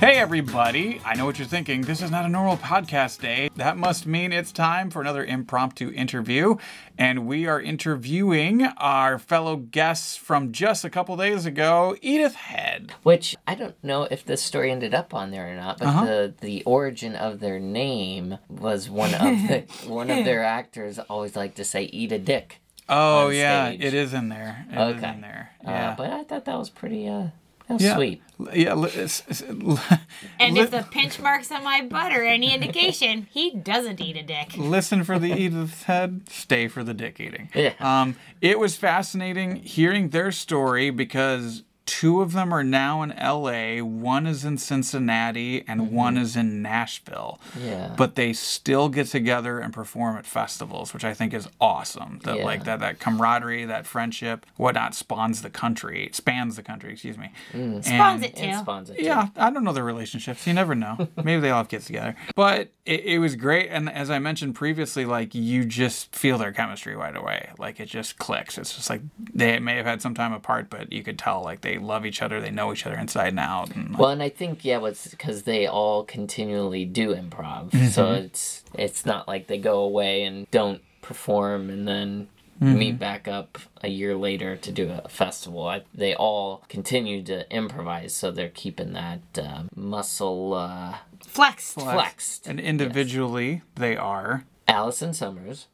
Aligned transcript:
Hey, 0.00 0.16
everybody. 0.16 0.98
I 1.04 1.14
know 1.14 1.26
what 1.26 1.38
you're 1.38 1.46
thinking. 1.46 1.82
This 1.82 2.00
is 2.00 2.10
not 2.10 2.24
a 2.24 2.28
normal 2.28 2.56
podcast 2.56 3.20
day. 3.20 3.50
That 3.56 3.76
must 3.76 4.06
mean 4.06 4.32
it's 4.32 4.50
time 4.50 4.88
for 4.88 5.02
another 5.02 5.22
impromptu 5.22 5.90
interview. 5.90 6.56
And 6.96 7.26
we 7.26 7.46
are 7.46 7.60
interviewing 7.60 8.62
our 8.78 9.18
fellow 9.18 9.56
guests 9.56 10.16
from 10.16 10.52
just 10.52 10.86
a 10.86 10.90
couple 10.90 11.18
days 11.18 11.44
ago, 11.44 11.96
Edith 12.00 12.34
Head. 12.34 12.94
Which 13.02 13.36
I 13.46 13.54
don't 13.54 13.74
know 13.84 14.04
if 14.10 14.24
this 14.24 14.40
story 14.42 14.70
ended 14.70 14.94
up 14.94 15.12
on 15.12 15.32
there 15.32 15.52
or 15.52 15.54
not, 15.54 15.78
but 15.78 15.88
Uh-huh. 15.88 16.04
the 16.06 16.34
the 16.40 16.62
origin 16.64 17.14
of 17.14 17.40
their 17.40 17.60
name 17.60 18.38
was 18.48 18.88
one 18.88 19.12
of 19.12 19.20
the, 19.20 19.64
one 19.86 20.10
of 20.10 20.24
their 20.24 20.42
actors 20.42 20.98
always 20.98 21.36
liked 21.36 21.56
to 21.58 21.64
say 21.64 21.82
"eat 21.84 22.10
a 22.10 22.18
dick." 22.18 22.62
Oh, 22.88 23.28
yeah. 23.28 23.66
stage. 23.68 23.82
It 23.84 23.92
is 23.94 24.14
in 24.14 24.30
there. 24.30 24.64
It 24.70 24.78
Okay. 24.78 25.10
in 25.12 25.20
there. 25.20 25.50
Uh, 25.64 25.70
Yeah. 25.70 25.94
but 25.96 26.10
I 26.10 26.24
thought 26.24 26.46
that 26.46 26.58
was 26.58 26.70
pretty 26.70 27.06
uh 27.06 27.26
that 27.70 27.74
was 27.74 27.82
yeah. 27.84 27.94
sweet. 27.94 28.22
Yeah. 28.52 28.74
li- 28.74 28.88
it's- 28.88 29.22
it's- 29.28 29.42
l- 29.48 29.80
And 30.40 30.54
li- 30.56 30.62
if 30.62 30.70
the 30.70 30.82
pinch 30.90 31.20
marks 31.20 31.50
on 31.52 31.62
my 31.62 31.82
butt 31.82 32.10
are 32.12 32.24
any 32.24 32.52
indication, 32.52 33.28
he 33.30 33.52
doesn't 33.54 34.00
eat 34.00 34.16
a 34.16 34.22
dick. 34.22 34.56
listen 34.56 35.04
for 35.04 35.18
the 35.18 35.30
Edith 35.40 35.84
Head, 35.84 36.22
stay 36.28 36.66
for 36.68 36.82
the 36.82 36.94
dick 36.94 37.20
eating. 37.20 37.48
Yeah. 37.54 37.74
Um, 37.78 38.16
it 38.40 38.58
was 38.58 38.74
fascinating 38.76 39.56
hearing 39.56 40.08
their 40.08 40.32
story 40.32 40.90
because 40.90 41.62
two 41.90 42.22
of 42.22 42.30
them 42.32 42.54
are 42.54 42.62
now 42.62 43.02
in 43.02 43.10
LA, 43.20 43.82
one 43.84 44.24
is 44.24 44.44
in 44.44 44.58
Cincinnati, 44.58 45.64
and 45.66 45.90
one 45.92 46.16
is 46.16 46.36
in 46.36 46.62
Nashville. 46.62 47.40
Mm-hmm. 47.56 47.66
Yeah. 47.66 47.94
But 47.96 48.14
they 48.14 48.32
still 48.32 48.88
get 48.88 49.08
together 49.08 49.58
and 49.58 49.72
perform 49.74 50.16
at 50.16 50.24
festivals, 50.24 50.94
which 50.94 51.04
I 51.04 51.14
think 51.14 51.34
is 51.34 51.48
awesome. 51.60 52.20
That 52.22 52.38
Yeah. 52.38 52.44
like 52.44 52.62
that 52.64 52.78
that 52.80 53.00
camaraderie, 53.00 53.64
that 53.64 53.86
friendship, 53.86 54.46
whatnot 54.56 54.94
spawns 54.94 55.42
the 55.42 55.50
country, 55.50 56.10
spans 56.12 56.56
the 56.56 56.62
country, 56.62 56.92
excuse 56.92 57.18
me. 57.18 57.30
Mm. 57.52 57.84
Spawns 57.84 58.22
And- 58.22 58.24
it 58.24 58.38
And 58.40 58.52
too. 58.52 58.58
spawns 58.58 58.90
it 58.90 58.98
too. 58.98 59.04
yeah, 59.04 59.28
I 59.36 59.50
don't 59.50 59.64
know 59.64 59.72
their 59.72 59.84
relationships. 59.84 60.46
You 60.46 60.54
never 60.54 60.74
know. 60.74 61.08
Maybe 61.16 61.40
they 61.40 61.50
all 61.50 61.58
have 61.58 61.68
kids 61.68 61.86
together. 61.86 62.14
But 62.36 62.70
it, 62.86 63.04
it 63.04 63.18
was 63.18 63.34
great. 63.36 63.68
And 63.70 63.90
as 63.90 64.10
I 64.10 64.18
mentioned 64.20 64.54
previously, 64.54 65.04
like 65.04 65.34
you 65.34 65.64
just 65.64 66.14
feel 66.14 66.38
their 66.38 66.52
chemistry 66.52 66.94
right 66.94 67.16
away. 67.16 67.50
Like 67.58 67.80
it 67.80 67.86
just 67.86 68.16
clicks. 68.18 68.58
It's 68.58 68.76
just 68.76 68.88
like 68.90 69.02
they 69.34 69.58
may 69.58 69.76
have 69.76 69.86
had 69.86 70.00
some 70.02 70.14
time 70.14 70.32
apart, 70.32 70.70
but 70.70 70.92
you 70.92 71.02
could 71.02 71.18
tell 71.18 71.42
like 71.42 71.62
they 71.62 71.78
love 71.80 72.06
each 72.06 72.22
other. 72.22 72.40
They 72.40 72.50
know 72.50 72.72
each 72.72 72.86
other 72.86 72.96
inside 72.98 73.28
and 73.28 73.40
out. 73.40 73.74
And, 73.74 73.96
Well, 73.98 74.10
and 74.10 74.22
I 74.22 74.28
think 74.28 74.64
yeah, 74.64 74.84
it's 74.86 75.08
because 75.08 75.42
they 75.42 75.66
all 75.66 76.04
continually 76.04 76.84
do 76.84 77.14
improv, 77.14 77.72
so 77.90 78.04
Mm-hmm. 78.06 78.24
it's 78.26 78.62
it's 78.74 79.04
not 79.04 79.26
like 79.26 79.46
they 79.48 79.58
go 79.58 79.80
away 79.80 80.22
and 80.22 80.50
don't 80.50 80.82
perform 81.02 81.70
and 81.70 81.86
then 81.88 82.28
Mm-hmm. 82.62 82.78
meet 82.78 82.98
back 82.98 83.26
up 83.26 83.56
a 83.82 83.88
year 83.88 84.14
later 84.14 84.54
to 84.54 84.70
do 84.70 84.90
a 84.92 85.08
festival. 85.08 85.66
I, 85.66 85.80
they 85.94 86.14
all 86.14 86.62
continue 86.68 87.22
to 87.22 87.50
improvise, 87.50 88.14
so 88.14 88.30
they're 88.30 88.50
keeping 88.50 88.92
that 88.92 89.20
uh, 89.38 89.62
muscle 89.74 90.52
uh, 90.52 90.96
Flexed. 91.26 91.76
flexed. 91.80 92.46
and 92.46 92.60
individually, 92.60 93.62
they 93.76 93.96
are. 93.96 94.44
Allison 94.68 95.14
Summers, 95.14 95.68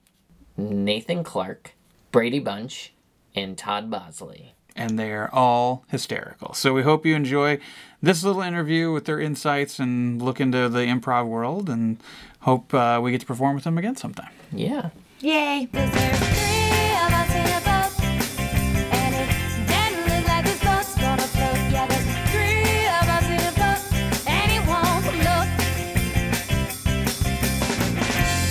Nathan 0.57 1.25
Clark, 1.25 1.73
Brady 2.13 2.39
Bunch, 2.39 2.93
and 3.35 3.59
Todd 3.59 3.91
Bosley. 3.91 4.55
And 4.77 4.99
they 4.99 5.13
are 5.13 5.31
all 5.33 5.85
hysterical. 5.89 6.53
So 6.55 6.73
we 6.75 6.83
hope 6.83 7.07
you 7.07 7.15
enjoy 7.15 7.59
this 8.03 8.23
little 8.23 8.43
interview 8.43 8.93
with 8.93 9.07
their 9.07 9.19
insights 9.19 9.79
and 9.79 10.21
look 10.21 10.39
into 10.39 10.69
the 10.69 10.81
improv 10.81 11.27
world 11.27 11.71
and 11.71 11.97
hope 12.41 12.75
uh, 12.75 13.01
we 13.03 13.11
get 13.11 13.21
to 13.23 13.27
perform 13.27 13.55
with 13.55 13.65
them 13.65 13.79
again 13.79 13.97
sometime. 13.97 14.29
Yeah. 14.53 14.91
Yay. 15.21 15.67
There's 15.73 15.91
three 15.91 15.97
of 15.97 16.03
us 17.11 17.35
in 17.35 17.47
a 17.47 17.61
boat, 17.65 17.91
and 18.93 19.15
it's 19.15 19.57
deadly 19.67 20.21
like 20.29 20.45
this 20.45 20.61
boat's 20.63 20.95
gonna 20.95 21.23
float. 21.23 21.57
Yeah, 21.73 21.87
there's 21.87 22.05
three 22.31 22.87
of 22.87 23.09
us 23.09 23.25
in 23.33 23.41
a 23.41 23.53
boat, 23.57 23.81
and 24.29 24.53
it 24.53 24.61
won't 24.69 25.05
float. 25.17 25.49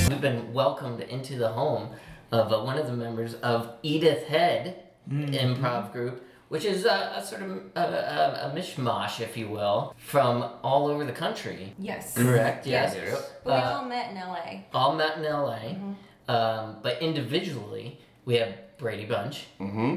We've 0.10 0.22
been 0.22 0.52
welcomed 0.54 1.02
into 1.02 1.38
the 1.38 1.50
home 1.50 1.90
of 2.32 2.52
uh, 2.52 2.60
one 2.62 2.80
of 2.80 2.88
the 2.88 2.94
members 2.94 3.36
of 3.36 3.74
Edith 3.84 4.24
Head 4.26 4.82
improv 5.10 5.92
group, 5.92 6.24
which 6.50 6.66
is 6.66 6.86
a, 6.86 7.14
a 7.18 7.26
sort 7.26 7.42
of 7.42 7.52
a, 7.76 7.80
a, 7.80 8.52
a 8.52 8.54
mishmash, 8.56 9.20
if 9.20 9.36
you 9.38 9.48
will, 9.50 9.94
from 9.98 10.44
all 10.64 10.88
over 10.88 11.04
the 11.06 11.12
country. 11.12 11.74
Yes. 11.80 12.16
Correct? 12.16 12.66
Yes. 12.68 12.96
But 13.44 13.46
we 13.46 13.52
Uh, 13.54 13.78
all 13.78 13.86
met 13.86 14.12
in 14.12 14.18
LA. 14.18 14.62
all 14.74 14.96
met 14.96 15.18
in 15.18 15.24
LA, 15.24 15.76
um, 16.28 16.78
but 16.82 17.02
individually, 17.02 18.00
we 18.26 18.36
have 18.36 18.54
Brady 18.78 19.06
Bunch 19.06 19.46
Mm-hmm. 19.60 19.96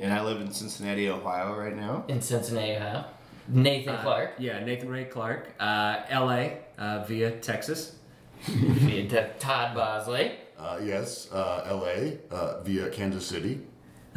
And 0.00 0.12
I 0.12 0.22
live 0.22 0.40
in 0.40 0.52
Cincinnati, 0.52 1.08
Ohio 1.08 1.56
right 1.58 1.74
now. 1.74 2.04
in 2.08 2.20
Cincinnati, 2.20 2.76
Ohio. 2.76 3.04
Nathan 3.48 3.96
Clark, 4.02 4.32
Yeah, 4.38 4.62
Nathan 4.62 4.90
Ray 4.90 5.06
Clark, 5.06 5.48
uh, 5.58 6.02
LA 6.10 6.50
uh, 6.78 7.04
via 7.08 7.30
Texas. 7.32 7.96
via 8.46 9.08
T- 9.08 9.32
Todd 9.40 9.74
Bosley. 9.74 10.32
Uh, 10.58 10.78
yes, 10.84 11.32
uh, 11.32 11.66
LA 11.72 12.18
uh, 12.36 12.60
via 12.62 12.90
Kansas 12.90 13.26
City. 13.26 13.60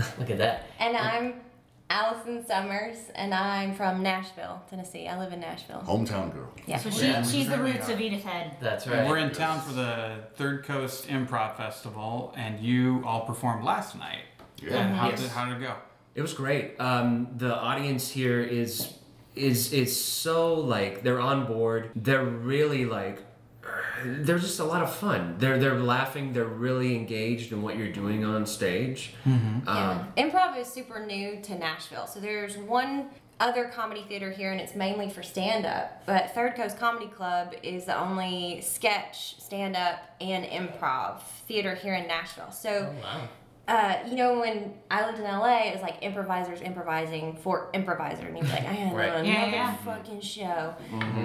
Look 0.20 0.30
at 0.30 0.38
that. 0.38 0.66
And 0.80 0.96
I'm 0.98 1.34
Allison 1.90 2.46
Summers, 2.46 2.98
and 3.16 3.34
I'm 3.34 3.74
from 3.76 4.02
Nashville, 4.02 4.62
Tennessee. 4.70 5.08
I 5.08 5.20
live 5.20 5.34
in 5.34 5.40
Nashville. 5.42 5.84
Hometown 5.86 6.34
girl. 6.34 6.50
Yeah. 6.66 6.78
So 6.78 6.90
she, 6.90 7.12
she's 7.30 7.50
the 7.50 7.60
roots 7.60 7.90
of 7.90 8.00
Edith 8.00 8.24
Head. 8.24 8.56
That's 8.62 8.88
right. 8.88 9.08
We're 9.08 9.18
in 9.18 9.32
town 9.32 9.60
for 9.62 9.74
the 9.74 10.20
Third 10.36 10.64
Coast 10.64 11.08
Improv 11.08 11.58
Festival, 11.58 12.34
and 12.38 12.60
you 12.60 13.04
all 13.06 13.26
performed 13.26 13.66
last 13.66 13.98
night. 13.98 14.22
Yeah. 14.62 14.78
And 14.78 14.96
how, 14.96 15.10
Yes. 15.10 15.22
did, 15.22 15.30
how 15.32 15.46
did 15.46 15.58
it 15.58 15.66
go? 15.66 15.74
It 16.16 16.22
was 16.22 16.34
great. 16.34 16.80
Um, 16.80 17.28
the 17.38 17.56
audience 17.56 18.10
here 18.10 18.42
is 18.42 18.94
is 19.34 19.72
is 19.72 19.98
so 20.06 20.54
like 20.56 21.04
they're 21.04 21.22
on 21.22 21.46
board. 21.46 21.90
They're 21.96 22.24
really 22.26 22.86
like 22.86 23.20
they're 24.06 24.40
just 24.40 24.60
a 24.60 24.64
lot 24.64 24.82
of 24.82 24.94
fun. 24.94 25.36
They're 25.38 25.58
they're 25.60 25.80
laughing. 25.80 26.34
They're 26.34 26.46
really 26.46 26.96
engaged 26.96 27.52
in 27.52 27.62
what 27.62 27.78
you're 27.78 27.92
doing 27.92 28.24
on 28.26 28.46
stage. 28.46 29.14
Um, 29.26 29.64
Yeah. 29.68 30.06
Improv 30.18 30.58
is 30.58 30.68
super 30.68 31.06
new 31.06 31.42
to 31.42 31.56
Nashville. 31.58 32.08
So 32.08 32.20
there's 32.20 32.58
one 32.58 33.10
other 33.40 33.66
comedy 33.66 34.04
theater 34.08 34.30
here, 34.30 34.52
and 34.52 34.62
it's 34.62 34.76
mainly 34.76 35.10
for 35.10 35.24
stand 35.24 35.66
up. 35.66 36.04
But 36.06 36.36
Third 36.36 36.56
Coast 36.56 36.78
Comedy 36.78 37.08
Club 37.08 37.56
is 37.64 37.86
the 37.86 38.00
only 38.00 38.62
sketch, 38.62 39.40
stand 39.40 39.76
up, 39.76 39.98
and 40.22 40.46
improv 40.46 41.22
theater 41.48 41.74
here 41.76 41.96
in 41.96 42.08
Nashville. 42.08 42.52
So. 42.52 42.94
Wow. 43.04 43.28
Uh, 43.68 43.96
you 44.10 44.16
know, 44.16 44.40
when 44.40 44.74
I 44.90 45.06
lived 45.06 45.20
in 45.20 45.24
LA, 45.24 45.68
it 45.68 45.74
was 45.74 45.82
like 45.82 45.98
improvisers 46.02 46.60
improvising 46.62 47.38
for 47.38 47.70
improviser, 47.74 48.26
and 48.26 48.36
you'd 48.38 48.46
be 48.46 48.52
like, 48.52 48.62
I 48.66 48.74
had 48.74 48.94
Right. 48.94 49.10
another 49.10 49.24
Yeah, 49.24 49.46
yeah. 49.52 49.76
fucking 49.78 50.20
show. 50.22 50.74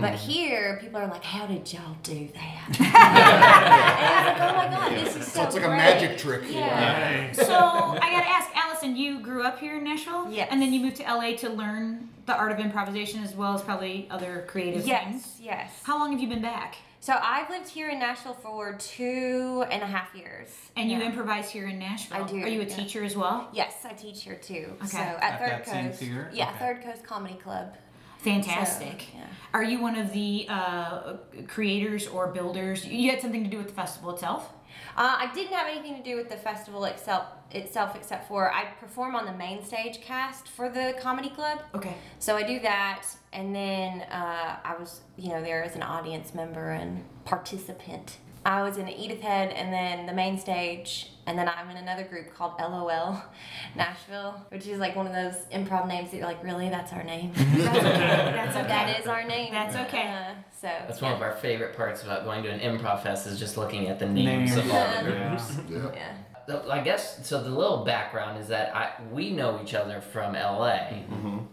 But 0.00 0.14
here, 0.14 0.78
people 0.80 1.00
are 1.00 1.06
like, 1.08 1.24
How 1.24 1.46
did 1.46 1.72
y'all 1.72 1.96
do 2.02 2.28
that? 2.34 2.66
and 2.78 4.28
it's 4.28 4.40
like, 4.40 4.50
Oh 4.50 4.56
my 4.56 4.68
god, 4.68 4.92
this 5.06 5.16
is 5.16 5.26
so. 5.26 5.40
So 5.40 5.46
it's 5.46 5.54
like 5.56 5.64
a 5.64 5.68
magic 5.68 6.18
trick. 6.18 6.42
Yeah. 6.48 7.32
So 7.32 7.54
I 7.54 7.98
gotta 8.10 8.28
ask, 8.28 8.50
Allison, 8.54 8.94
you 8.96 9.20
grew 9.20 9.42
up 9.42 9.58
here 9.58 9.78
in 9.78 9.84
Nashville? 9.84 10.30
yeah, 10.30 10.46
And 10.50 10.60
then 10.62 10.72
you 10.72 10.80
moved 10.80 10.96
to 10.96 11.02
LA 11.04 11.32
to 11.38 11.48
learn 11.48 12.08
the 12.26 12.36
art 12.36 12.52
of 12.52 12.58
improvisation 12.60 13.22
as 13.24 13.34
well 13.34 13.54
as 13.54 13.62
probably 13.62 14.06
other 14.10 14.44
creative 14.46 14.84
things. 14.84 14.88
Yes, 14.88 15.38
yes. 15.40 15.72
How 15.84 15.98
long 15.98 16.12
have 16.12 16.20
you 16.20 16.28
been 16.28 16.42
back? 16.42 16.76
So 17.06 17.16
I've 17.22 17.48
lived 17.50 17.68
here 17.68 17.88
in 17.88 18.00
Nashville 18.00 18.34
for 18.34 18.72
two 18.72 19.64
and 19.70 19.80
a 19.80 19.86
half 19.86 20.12
years. 20.12 20.48
And 20.74 20.90
you 20.90 20.98
Yeah. 20.98 21.04
improvise 21.04 21.48
here 21.48 21.68
in 21.68 21.78
Nashville. 21.78 22.24
I 22.24 22.26
do, 22.26 22.42
Are 22.42 22.48
you 22.48 22.62
a 22.62 22.64
yeah. 22.64 22.74
teacher 22.74 23.04
as 23.04 23.16
well? 23.16 23.48
Yes, 23.52 23.74
I 23.84 23.92
teach 23.92 24.24
here 24.24 24.34
too. 24.34 24.72
Okay. 24.78 24.88
So 24.88 24.98
at, 24.98 25.22
At 25.22 25.38
Third 25.38 25.50
that 25.50 25.64
Coast. 25.66 26.00
theater? 26.00 26.28
Yeah, 26.32 26.48
Okay. 26.48 26.58
Third 26.58 26.82
Coast 26.82 27.04
Comedy 27.04 27.36
Club. 27.36 27.76
Fantastic. 28.18 29.02
So, 29.12 29.18
yeah. 29.18 29.26
Are 29.54 29.62
you 29.62 29.80
one 29.80 29.94
of 29.94 30.12
the 30.12 30.46
uh, 30.48 31.12
creators 31.46 32.08
or 32.08 32.26
builders? 32.32 32.84
You 32.84 33.12
had 33.12 33.20
something 33.22 33.44
to 33.44 33.50
do 33.50 33.58
with 33.58 33.68
the 33.68 33.74
festival 33.74 34.10
itself? 34.10 34.52
Uh, 34.96 35.14
I 35.20 35.30
didn't 35.32 35.52
have 35.54 35.68
anything 35.68 35.94
to 35.96 36.02
do 36.02 36.16
with 36.16 36.28
the 36.28 36.36
festival 36.36 36.86
itself, 36.86 37.26
itself, 37.50 37.94
except 37.96 38.28
for 38.28 38.52
I 38.52 38.64
perform 38.80 39.14
on 39.14 39.26
the 39.26 39.32
main 39.32 39.64
stage 39.64 40.00
cast 40.00 40.48
for 40.48 40.68
the 40.68 40.94
comedy 41.00 41.30
club. 41.30 41.60
Okay. 41.74 41.94
So 42.18 42.36
I 42.36 42.42
do 42.42 42.60
that, 42.60 43.06
and 43.32 43.54
then 43.54 44.02
uh, 44.02 44.56
I 44.64 44.74
was, 44.78 45.00
you 45.16 45.30
know, 45.30 45.42
there 45.42 45.62
as 45.62 45.76
an 45.76 45.82
audience 45.82 46.34
member 46.34 46.70
and 46.70 47.04
participant. 47.24 48.18
I 48.44 48.62
was 48.62 48.76
in 48.78 48.88
Edith 48.88 49.22
Head, 49.22 49.50
and 49.50 49.72
then 49.72 50.06
the 50.06 50.12
main 50.12 50.38
stage, 50.38 51.10
and 51.26 51.36
then 51.36 51.48
I'm 51.48 51.68
in 51.68 51.78
another 51.78 52.04
group 52.04 52.32
called 52.32 52.52
LOL 52.60 53.20
Nashville, 53.76 54.40
which 54.50 54.68
is 54.68 54.78
like 54.78 54.94
one 54.94 55.08
of 55.08 55.12
those 55.12 55.34
improv 55.52 55.88
names 55.88 56.12
that 56.12 56.18
you're 56.18 56.26
like, 56.26 56.44
really, 56.44 56.68
that's 56.68 56.92
our 56.92 57.02
name. 57.02 57.32
That's 57.34 57.78
okay. 57.78 57.96
That's 57.98 58.56
okay. 58.56 58.68
that 58.68 59.00
is 59.00 59.08
our 59.08 59.24
name. 59.24 59.52
That's 59.52 59.74
okay. 59.74 60.06
Uh, 60.06 60.34
so 60.60 60.68
That's 60.86 61.02
one 61.02 61.12
of 61.12 61.22
our 61.22 61.32
favorite 61.32 61.76
parts 61.76 62.04
about 62.04 62.24
going 62.24 62.44
to 62.44 62.48
an 62.48 62.60
improv 62.60 63.02
fest 63.02 63.26
is 63.26 63.40
just 63.40 63.56
looking 63.56 63.88
at 63.88 63.98
the 63.98 64.06
names, 64.06 64.56
of 64.56 64.70
all 64.70 65.02
the 65.02 65.10
groups. 65.10 65.58
Yeah. 65.68 65.78
yeah. 65.92 66.12
The- 66.14 66.25
I 66.48 66.80
guess 66.80 67.26
so. 67.26 67.42
The 67.42 67.50
little 67.50 67.84
background 67.84 68.38
is 68.40 68.48
that 68.48 68.74
I 68.74 68.92
we 69.12 69.30
know 69.30 69.60
each 69.62 69.74
other 69.74 70.00
from 70.00 70.34
LA, 70.34 70.78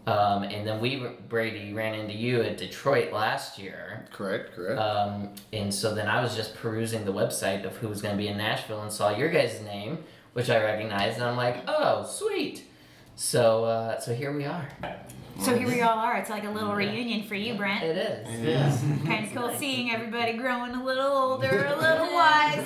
um, 0.06 0.42
and 0.44 0.66
then 0.66 0.80
we 0.80 1.06
Brady 1.28 1.72
ran 1.72 1.94
into 1.94 2.14
you 2.14 2.42
at 2.42 2.56
Detroit 2.58 3.12
last 3.12 3.58
year, 3.58 4.06
Correct, 4.12 4.54
correct. 4.54 4.78
um, 4.80 5.34
and 5.52 5.72
so 5.74 5.94
then 5.94 6.06
I 6.08 6.22
was 6.22 6.36
just 6.36 6.54
perusing 6.54 7.04
the 7.04 7.12
website 7.12 7.64
of 7.64 7.76
who 7.78 7.88
was 7.88 8.00
going 8.02 8.14
to 8.16 8.18
be 8.22 8.28
in 8.28 8.36
Nashville 8.38 8.82
and 8.82 8.92
saw 8.92 9.16
your 9.16 9.30
guys' 9.30 9.60
name, 9.62 10.04
which 10.32 10.48
I 10.50 10.62
recognized, 10.62 11.16
and 11.16 11.24
I'm 11.24 11.36
like, 11.36 11.64
oh, 11.66 12.04
sweet. 12.06 12.64
So 13.16 13.64
uh, 13.64 14.00
so 14.00 14.14
here 14.14 14.32
we 14.32 14.44
are. 14.44 14.68
So 15.40 15.56
here 15.56 15.66
we 15.68 15.80
all 15.82 15.98
are. 15.98 16.16
It's 16.16 16.30
like 16.30 16.44
a 16.44 16.50
little 16.50 16.74
reunion 16.74 17.24
for 17.24 17.34
you, 17.34 17.54
Brent. 17.54 17.82
It 17.82 17.96
is. 17.96 18.40
Yeah. 18.40 18.78
Kind 19.06 19.26
of 19.26 19.32
cool 19.34 19.52
seeing 19.58 19.90
everybody 19.90 20.34
growing 20.34 20.74
a 20.74 20.82
little 20.84 21.06
older, 21.12 21.66
a 21.66 21.76
little 21.76 22.12
wiser, 22.14 22.62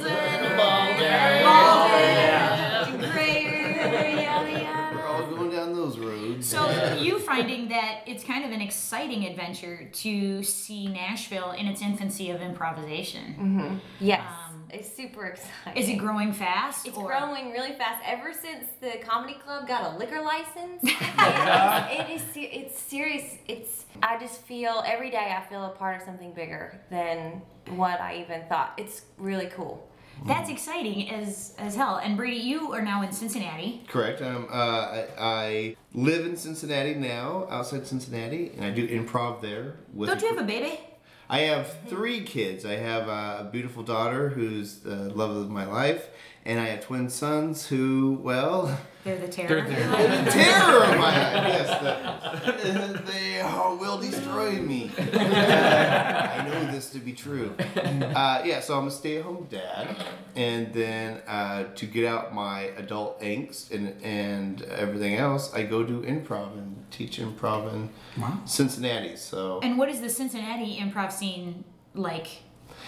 Balder. 0.56 1.42
balder, 1.44 1.94
Yeah. 1.94 3.10
grayer, 3.12 4.20
yada 4.22 4.94
We're 4.94 5.06
all 5.06 5.26
going 5.26 5.50
down 5.50 5.74
those 5.74 5.98
roads. 5.98 6.46
So 6.46 6.94
you 7.00 7.18
finding 7.18 7.68
that 7.68 8.02
it's 8.06 8.22
kind 8.22 8.44
of 8.44 8.52
an 8.52 8.60
exciting 8.60 9.24
adventure 9.24 9.88
to 9.92 10.42
see 10.42 10.86
Nashville 10.88 11.52
in 11.52 11.66
its 11.66 11.80
infancy 11.82 12.30
of 12.30 12.40
improvisation. 12.42 13.80
Yes, 13.98 14.20
Um, 14.20 14.47
it's 14.70 14.94
super 14.94 15.26
exciting. 15.26 15.82
Is 15.82 15.88
it 15.88 15.96
growing 15.96 16.32
fast? 16.32 16.86
It's 16.86 16.96
or- 16.96 17.06
growing 17.06 17.52
really 17.52 17.72
fast. 17.72 18.02
Ever 18.06 18.32
since 18.32 18.66
the 18.80 18.98
comedy 19.02 19.34
club 19.44 19.66
got 19.66 19.94
a 19.94 19.96
liquor 19.98 20.20
license, 20.20 20.80
it 20.82 22.10
is, 22.10 22.22
it 22.36 22.40
is 22.40 22.52
it's 22.52 22.78
serious. 22.78 23.34
It's 23.46 23.86
I 24.02 24.18
just 24.18 24.42
feel 24.42 24.82
every 24.86 25.10
day 25.10 25.34
I 25.36 25.48
feel 25.48 25.64
a 25.64 25.70
part 25.70 25.96
of 25.96 26.02
something 26.02 26.32
bigger 26.32 26.80
than 26.90 27.42
what 27.76 28.00
I 28.00 28.20
even 28.22 28.42
thought. 28.48 28.74
It's 28.76 29.02
really 29.16 29.46
cool. 29.46 29.88
That's 30.26 30.50
exciting 30.50 31.10
as 31.10 31.54
as 31.58 31.76
hell. 31.76 32.00
And 32.02 32.16
Brady, 32.16 32.38
you 32.38 32.72
are 32.72 32.82
now 32.82 33.02
in 33.02 33.12
Cincinnati. 33.12 33.84
Correct. 33.88 34.20
Um, 34.20 34.48
uh, 34.50 34.54
I, 34.54 35.06
I 35.18 35.76
live 35.94 36.26
in 36.26 36.36
Cincinnati 36.36 36.94
now, 36.94 37.46
outside 37.50 37.86
Cincinnati, 37.86 38.52
and 38.56 38.64
I 38.64 38.70
do 38.70 38.86
improv 38.88 39.40
there. 39.40 39.76
With 39.94 40.08
Don't 40.08 40.20
you 40.20 40.28
have 40.28 40.38
a 40.38 40.46
baby? 40.46 40.80
I 41.30 41.40
have 41.40 41.76
three 41.88 42.22
kids. 42.22 42.64
I 42.64 42.76
have 42.76 43.08
a 43.08 43.48
beautiful 43.52 43.82
daughter 43.82 44.30
who's 44.30 44.78
the 44.78 45.10
love 45.10 45.36
of 45.36 45.50
my 45.50 45.66
life, 45.66 46.08
and 46.46 46.58
I 46.58 46.68
have 46.68 46.80
twin 46.80 47.10
sons 47.10 47.66
who, 47.66 48.18
well, 48.22 48.80
They're 49.08 49.26
the 49.26 49.28
terror. 49.32 49.48
They're 49.62 49.68
there. 49.88 50.24
the 50.24 50.30
terror 50.30 50.84
of 50.84 50.98
my 50.98 51.34
life. 51.34 51.44
Yes, 51.48 52.62
the, 52.62 53.02
they 53.10 53.40
uh, 53.40 53.74
will 53.76 53.98
destroy 53.98 54.52
me. 54.52 54.90
I 54.98 56.44
know 56.46 56.70
this 56.72 56.90
to 56.90 56.98
be 56.98 57.12
true. 57.12 57.54
Uh, 57.58 58.42
yeah, 58.44 58.60
so 58.60 58.78
I'm 58.78 58.86
a 58.86 58.90
stay-at-home 58.90 59.46
dad, 59.50 59.96
and 60.36 60.72
then 60.74 61.22
uh, 61.26 61.64
to 61.74 61.86
get 61.86 62.04
out 62.04 62.34
my 62.34 62.70
adult 62.76 63.20
angst 63.22 63.70
and 63.70 63.94
and 64.02 64.62
everything 64.62 65.14
else, 65.16 65.54
I 65.54 65.62
go 65.62 65.82
do 65.82 66.02
improv 66.02 66.52
and 66.58 66.84
teach 66.90 67.18
improv 67.18 67.72
in 67.72 67.88
Wow. 68.20 68.40
Cincinnati. 68.44 69.16
So. 69.16 69.60
And 69.62 69.78
what 69.78 69.88
is 69.88 70.00
the 70.02 70.10
Cincinnati 70.10 70.76
improv 70.76 71.12
scene 71.12 71.64
like? 71.94 72.28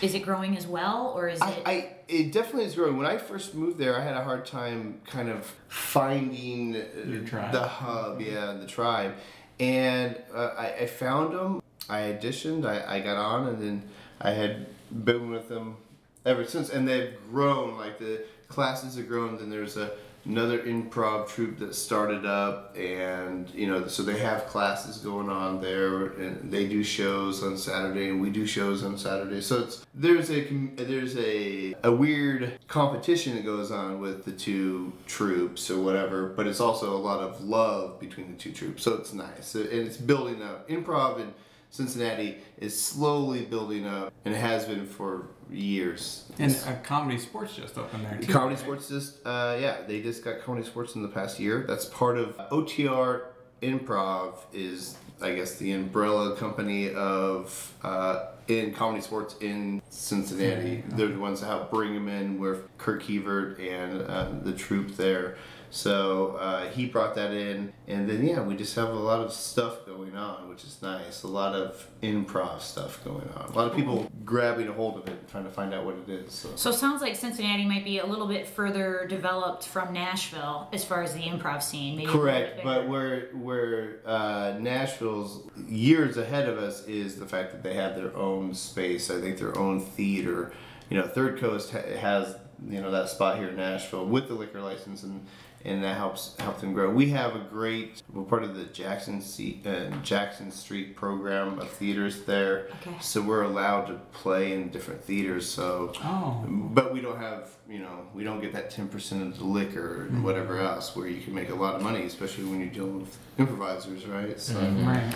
Is 0.03 0.15
it 0.15 0.21
growing 0.21 0.57
as 0.57 0.67
well, 0.67 1.13
or 1.15 1.29
is 1.29 1.41
I, 1.41 1.51
it? 1.51 1.63
I 1.67 1.89
it 2.09 2.33
definitely 2.33 2.65
is 2.65 2.75
growing. 2.75 2.97
When 2.97 3.07
I 3.07 3.19
first 3.19 3.55
moved 3.55 3.79
there, 3.79 3.97
I 3.97 4.03
had 4.03 4.17
a 4.17 4.25
hard 4.25 4.47
time 4.47 5.01
kind 5.07 5.29
of 5.29 5.53
finding 5.69 6.75
Your 7.07 7.23
tribe. 7.25 7.53
the 7.53 7.63
hub, 7.67 8.21
yeah, 8.21 8.55
the 8.55 8.67
tribe, 8.67 9.15
and 9.59 10.17
uh, 10.35 10.55
I, 10.57 10.73
I 10.81 10.87
found 10.87 11.35
them. 11.35 11.63
I 11.89 12.01
auditioned. 12.13 12.65
I, 12.67 12.97
I 12.97 13.01
got 13.01 13.17
on, 13.17 13.49
and 13.49 13.63
then 13.63 13.83
I 14.21 14.31
had 14.31 14.67
been 15.05 15.31
with 15.31 15.49
them 15.49 15.77
ever 16.25 16.45
since. 16.45 16.71
And 16.71 16.87
they've 16.89 17.15
grown. 17.31 17.77
Like 17.77 17.99
the 17.99 18.23
classes 18.49 18.97
have 18.97 19.09
grown. 19.09 19.37
Then 19.37 19.51
there's 19.51 19.77
a 19.77 19.93
another 20.25 20.61
improv 20.61 21.29
troupe 21.29 21.59
that 21.59 21.75
started 21.75 22.27
up, 22.27 22.77
and 22.77 23.51
you 23.51 23.67
know, 23.67 23.87
so 23.87 24.03
they 24.03 24.19
have 24.19 24.47
classes 24.47 24.99
going 24.99 25.29
on 25.29 25.61
there, 25.61 26.07
and 26.07 26.51
they 26.51 26.67
do 26.67 26.83
shows 26.83 27.43
on 27.43 27.57
Saturday, 27.57 28.09
and 28.09 28.21
we 28.21 28.31
do 28.31 28.47
shows 28.47 28.83
on 28.85 28.99
Saturday. 28.99 29.41
So 29.41 29.61
it's 29.61 29.85
there's 29.95 30.31
a 30.31 30.45
there's 30.77 31.17
a 31.17 31.75
a 31.83 31.93
weird 31.93 32.59
competition 32.69 33.37
that 33.37 33.45
goes 33.45 33.71
on 33.71 34.01
with 34.01 34.25
the 34.25 34.33
two 34.33 34.93
troops 35.07 35.71
or 35.71 35.83
whatever, 35.83 36.29
but 36.29 36.47
it's 36.47 36.61
also 36.61 36.97
a 36.97 36.99
lot 36.99 37.21
of 37.21 37.41
love 37.43 37.99
between 38.01 38.31
the 38.33 38.39
two 38.39 38.53
troops. 38.53 38.83
So 38.83 38.95
it's 38.95 39.13
nice, 39.13 39.55
and 39.55 39.67
it's 39.67 39.97
building 39.97 40.43
up. 40.43 40.69
Improv 40.69 41.21
in 41.21 41.33
Cincinnati 41.71 42.39
is 42.59 42.81
slowly 42.81 43.45
building 43.45 43.87
up, 43.87 44.13
and 44.25 44.35
it 44.35 44.39
has 44.39 44.65
been 44.65 44.87
for 44.87 45.29
years. 45.51 46.25
And 46.39 46.53
uh, 46.67 46.75
comedy 46.83 47.19
sports 47.19 47.55
just 47.55 47.79
opened 47.79 48.05
there 48.05 48.19
too. 48.19 48.33
Comedy 48.33 48.57
right? 48.57 48.63
Sports 48.63 48.89
just, 48.89 49.25
uh, 49.25 49.57
yeah, 49.61 49.79
they 49.87 50.03
just 50.03 50.25
got 50.25 50.41
Comedy 50.41 50.67
Sports 50.67 50.95
in 50.97 51.03
the 51.03 51.09
past 51.09 51.39
year. 51.39 51.65
That's 51.67 51.85
part 51.85 52.19
of 52.19 52.37
OTR 52.51 53.23
Improv 53.63 54.35
is, 54.53 54.97
I 55.21 55.35
guess, 55.35 55.57
the 55.57 55.73
umbrella 55.73 56.37
company 56.37 56.93
of 56.93 57.75
uh, 57.83 58.27
in 58.49 58.73
Comedy 58.75 59.03
Sports 59.03 59.37
in 59.41 59.81
Cincinnati. 59.91 60.83
They're 60.89 61.09
the 61.09 61.19
ones 61.19 61.41
that 61.41 61.47
help 61.47 61.71
bring 61.71 61.95
them 61.95 62.09
in 62.09 62.39
with 62.39 62.67
Kirk 62.79 63.03
Hebert 63.03 63.61
and 63.61 64.03
uh, 64.03 64.31
the 64.43 64.53
troupe 64.53 64.97
there. 64.97 65.37
So 65.71 66.37
uh, 66.37 66.69
he 66.71 66.87
brought 66.87 67.15
that 67.15 67.33
in, 67.33 67.73
and 67.87 68.09
then 68.09 68.27
yeah, 68.27 68.43
we 68.43 68.57
just 68.57 68.75
have 68.75 68.89
a 68.89 68.93
lot 68.93 69.21
of 69.21 69.33
stuff 69.33 69.87
going 69.87 70.17
on, 70.17 70.49
which 70.49 70.65
is 70.65 70.83
nice. 70.83 71.23
A 71.23 71.29
lot 71.29 71.55
of 71.55 71.89
improv 72.03 72.61
stuff 72.61 73.03
going 73.05 73.29
on. 73.37 73.51
A 73.51 73.53
lot 73.53 73.71
of 73.71 73.77
people 73.77 74.11
grabbing 74.25 74.67
a 74.67 74.73
hold 74.73 74.97
of 74.99 75.07
it 75.07 75.19
and 75.19 75.29
trying 75.29 75.45
to 75.45 75.51
find 75.51 75.73
out 75.73 75.85
what 75.85 75.95
it 75.95 76.09
is. 76.09 76.33
So. 76.33 76.49
So 76.57 76.71
it 76.71 76.75
sounds 76.75 77.01
like 77.01 77.15
Cincinnati 77.15 77.65
might 77.65 77.85
be 77.85 78.01
a 78.01 78.07
little 78.07 78.27
bit 78.27 78.49
further 78.49 79.07
developed 79.09 79.67
from 79.67 79.93
Nashville 79.93 80.69
as 80.73 80.85
far 80.85 81.03
as 81.05 81.15
the 81.15 81.21
improv 81.21 81.63
scene. 81.63 81.97
Maybe 81.97 82.11
Correct, 82.11 82.65
but 82.65 82.89
where 82.89 83.29
where 83.35 84.01
uh, 84.05 84.57
Nashville's 84.59 85.49
years 85.69 86.17
ahead 86.17 86.49
of 86.49 86.59
us 86.59 86.85
is 86.87 87.17
the 87.17 87.27
fact 87.27 87.53
that 87.53 87.63
they 87.63 87.75
have 87.75 87.95
their 87.95 88.15
own 88.17 88.55
space. 88.55 89.09
I 89.09 89.21
think 89.21 89.39
their 89.39 89.57
own 89.57 89.81
theater. 89.81 90.53
You 90.89 90.99
know, 90.99 91.07
Third 91.07 91.39
Coast 91.39 91.71
ha- 91.71 91.97
has 92.01 92.35
you 92.69 92.81
know 92.81 92.91
that 92.91 93.09
spot 93.09 93.39
here 93.39 93.49
in 93.49 93.57
Nashville 93.57 94.07
with 94.07 94.29
the 94.29 94.35
liquor 94.35 94.61
license, 94.61 95.05
and 95.05 95.25
and 95.65 95.85
that 95.85 95.97
helps 95.97 96.37
help 96.39 96.59
them 96.61 96.73
grow. 96.73 96.89
We 96.91 97.11
have 97.11 97.37
a 97.37 97.39
great. 97.41 98.03
We're 98.13 98.23
part 98.25 98.45
of 98.45 98.57
the 98.57 98.65
Jackson 98.65 99.21
C, 99.21 99.61
uh, 99.67 99.91
Jackson 100.03 100.51
Street 100.51 100.97
program 100.97 101.59
of 101.59 101.69
theaters 101.71 102.23
there, 102.23 102.69
Okay. 102.81 102.97
so 103.01 103.21
we're 103.21 103.43
allowed 103.43 103.87
to 103.89 103.95
play 104.13 104.53
in 104.53 104.71
different 104.71 105.05
theaters. 105.05 105.49
So 105.49 105.93
Oh. 106.05 106.45
but 106.49 106.93
we 106.93 107.01
don't 107.01 107.19
have, 107.19 107.51
you 107.69 107.79
know, 107.81 108.07
we 108.15 108.25
don't 108.25 108.41
get 108.41 108.53
that 108.55 108.71
ten 108.71 108.89
percent 108.89 109.23
of 109.23 109.39
the 109.39 109.45
liquor 109.45 110.07
and 110.11 110.25
whatever 110.25 110.59
else, 110.59 110.97
where 110.97 111.09
you 111.09 111.21
can 111.21 111.35
make 111.35 111.51
a 111.51 111.55
lot 111.55 111.75
of 111.75 111.83
money, 111.83 112.03
especially 112.05 112.45
when 112.45 112.61
you're 112.61 112.69
dealing 112.71 113.01
with 113.01 113.19
improvisers, 113.39 114.07
right? 114.07 114.41
So 114.41 114.59
Right. 114.61 115.15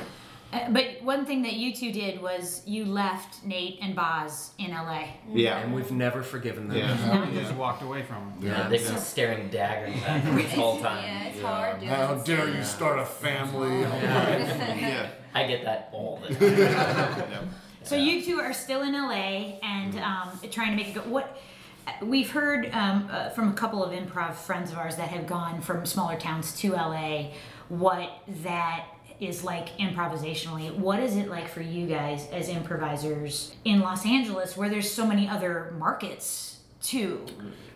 Uh, 0.55 0.71
but 0.71 1.03
one 1.03 1.27
thing 1.27 1.43
that 1.43 1.55
you 1.55 1.75
two 1.75 1.91
did 1.91 2.23
was 2.23 2.63
you 2.65 2.85
left 2.85 3.45
Nate 3.45 3.79
and 3.83 3.97
Boz 3.97 4.53
in 4.59 4.71
LA. 4.71 5.07
yeah, 5.33 5.59
And 5.59 5.75
we've 5.75 5.91
never 5.91 6.23
forgiven 6.23 6.69
them. 6.69 6.79
yeah, 6.79 7.29
You 7.29 7.41
just 7.41 7.55
walked 7.55 7.83
away 7.83 8.03
from 8.05 8.31
them. 8.31 8.39
Yeah, 8.41 8.69
they're 8.69 8.79
just 8.79 9.11
staring 9.11 9.49
daggers 9.49 10.01
at 10.07 10.25
me 10.33 10.43
this 10.43 10.53
whole 10.55 10.79
time. 10.81 11.03
Yeah, 11.05 11.25
it's 11.25 11.41
hard 11.43 11.81
doing 11.81 11.91
How 11.93 12.15
this. 12.15 12.25
dare 12.25 12.49
you 12.55 12.63
start 12.63 13.01
a 13.01 13.05
family? 13.05 13.81
yeah. 13.81 15.09
I 15.35 15.47
get 15.49 15.65
that 15.65 15.89
all 15.93 16.21
the 16.29 16.35
time. 16.37 17.51
So 17.83 17.97
you 17.97 18.23
two 18.25 18.39
are 18.39 18.53
still 18.53 18.83
in 18.83 18.93
LA 18.93 19.59
and 19.63 19.99
um, 19.99 20.39
trying 20.53 20.71
to 20.71 20.77
make 20.77 20.89
it 20.89 20.95
go. 20.95 21.01
What 21.03 21.37
we've 22.01 22.31
heard 22.31 22.71
um, 22.73 23.09
uh, 23.11 23.31
from 23.31 23.49
a 23.49 23.53
couple 23.55 23.85
of 23.85 23.91
improv 23.93 24.35
friends 24.35 24.71
of 24.71 24.79
ours 24.79 24.95
that 24.97 25.09
have 25.09 25.27
gone 25.27 25.61
from 25.61 25.85
smaller 25.85 26.17
towns 26.19 26.55
to 26.61 26.73
LA, 26.73 27.31
what 27.69 28.09
that 28.45 28.87
is 29.27 29.45
like 29.45 29.77
improvisationally. 29.79 30.75
What 30.77 31.01
is 31.01 31.17
it 31.17 31.29
like 31.29 31.49
for 31.49 31.63
you 31.63 31.87
guys 31.87 32.29
as 32.33 32.49
improvisers 32.49 33.55
in 33.65 33.81
Los 33.81 34.05
Angeles, 34.07 34.57
where 34.57 34.69
there's 34.69 34.91
so 34.91 35.07
many 35.07 35.29
other 35.29 35.75
markets 35.79 36.61
too? 36.83 37.25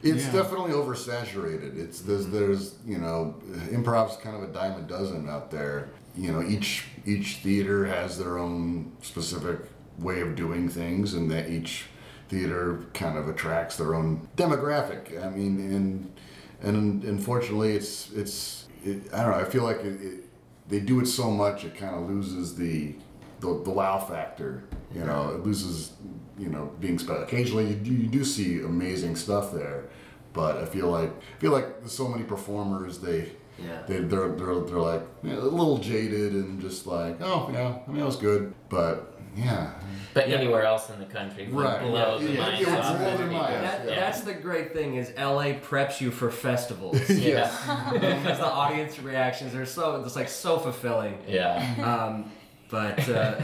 It's 0.02 0.26
Yeah. 0.26 0.32
definitely 0.32 0.72
oversaturated. 0.72 1.76
It's 1.78 2.00
there's 2.00 2.24
mm-hmm. 2.26 2.32
there's 2.32 2.74
you 2.86 2.98
know 2.98 3.34
improv's 3.70 4.16
kind 4.16 4.36
of 4.36 4.42
a 4.42 4.52
dime 4.52 4.78
a 4.78 4.82
dozen 4.82 5.28
out 5.28 5.50
there. 5.50 5.88
You 6.16 6.32
know 6.32 6.42
each 6.42 6.84
each 7.04 7.36
theater 7.36 7.86
has 7.86 8.18
their 8.18 8.38
own 8.38 8.92
specific 9.02 9.60
way 9.98 10.20
of 10.20 10.36
doing 10.36 10.68
things, 10.68 11.14
and 11.14 11.30
that 11.30 11.48
each 11.50 11.86
theater 12.28 12.84
kind 12.94 13.16
of 13.18 13.28
attracts 13.28 13.76
their 13.76 13.94
own 13.94 14.28
demographic. 14.36 15.24
I 15.24 15.30
mean, 15.30 15.58
and 15.58 16.12
and 16.60 17.04
unfortunately, 17.04 17.74
it's 17.74 18.12
it's 18.12 18.66
it, 18.84 19.12
I 19.12 19.22
don't 19.22 19.32
know. 19.32 19.38
I 19.38 19.44
feel 19.44 19.64
like 19.64 19.78
it, 19.78 20.00
it, 20.02 20.24
they 20.68 20.80
do 20.80 21.00
it 21.00 21.06
so 21.06 21.30
much, 21.30 21.64
it 21.64 21.74
kind 21.76 21.94
of 21.94 22.08
loses 22.08 22.54
the, 22.56 22.94
the 23.40 23.60
the 23.64 23.70
wow 23.70 23.98
factor. 23.98 24.64
You 24.94 25.04
know, 25.04 25.30
it 25.30 25.44
loses 25.44 25.92
you 26.38 26.48
know 26.48 26.72
being 26.80 26.98
special. 26.98 27.22
Occasionally, 27.22 27.68
you 27.68 27.74
do, 27.74 27.90
you 27.90 28.06
do 28.08 28.24
see 28.24 28.60
amazing 28.60 29.16
stuff 29.16 29.52
there, 29.52 29.84
but 30.32 30.58
I 30.58 30.64
feel 30.66 30.90
like 30.90 31.10
I 31.10 31.40
feel 31.40 31.52
like 31.52 31.80
there's 31.80 31.92
so 31.92 32.08
many 32.08 32.24
performers 32.24 32.98
they. 32.98 33.32
Yeah. 33.60 33.82
They, 33.88 33.98
they're, 33.98 34.28
they're, 34.28 34.60
they're 34.60 34.78
like 34.78 35.02
you 35.24 35.30
know, 35.30 35.40
a 35.40 35.50
little 35.50 35.78
jaded 35.78 36.32
and 36.32 36.60
just 36.60 36.86
like, 36.86 37.20
oh, 37.20 37.50
yeah, 37.52 37.78
I 37.88 37.90
mean, 37.90 38.02
it 38.02 38.06
was 38.06 38.14
good. 38.14 38.54
But, 38.68 39.17
yeah. 39.38 39.70
But 40.14 40.28
anywhere 40.28 40.62
else 40.64 40.90
in 40.90 40.98
the 40.98 41.04
country 41.04 41.46
would 41.48 41.64
Right. 41.64 41.80
blow 41.82 42.18
the 42.18 42.32
Yeah, 42.32 42.40
minds 42.40 42.60
it 42.62 42.66
would 42.66 42.78
off 42.78 42.98
blow 42.98 43.16
their 43.18 43.28
That, 43.28 43.88
Yeah. 43.88 44.00
That's 44.00 44.22
the 44.22 44.34
great 44.34 44.72
thing 44.72 44.94
is 44.96 45.12
LA 45.16 45.52
preps 45.68 46.00
you 46.00 46.10
for 46.10 46.30
festivals 46.30 47.08
Yeah. 47.30 47.50
because 47.92 48.38
the 48.38 48.46
audience 48.46 48.98
reactions 48.98 49.54
are 49.54 49.66
so 49.66 50.02
it's 50.04 50.16
like 50.16 50.28
so 50.28 50.58
fulfilling. 50.58 51.18
Yeah. 51.28 51.54
Um, 51.82 52.32
but 52.70 53.08
uh, 53.08 53.34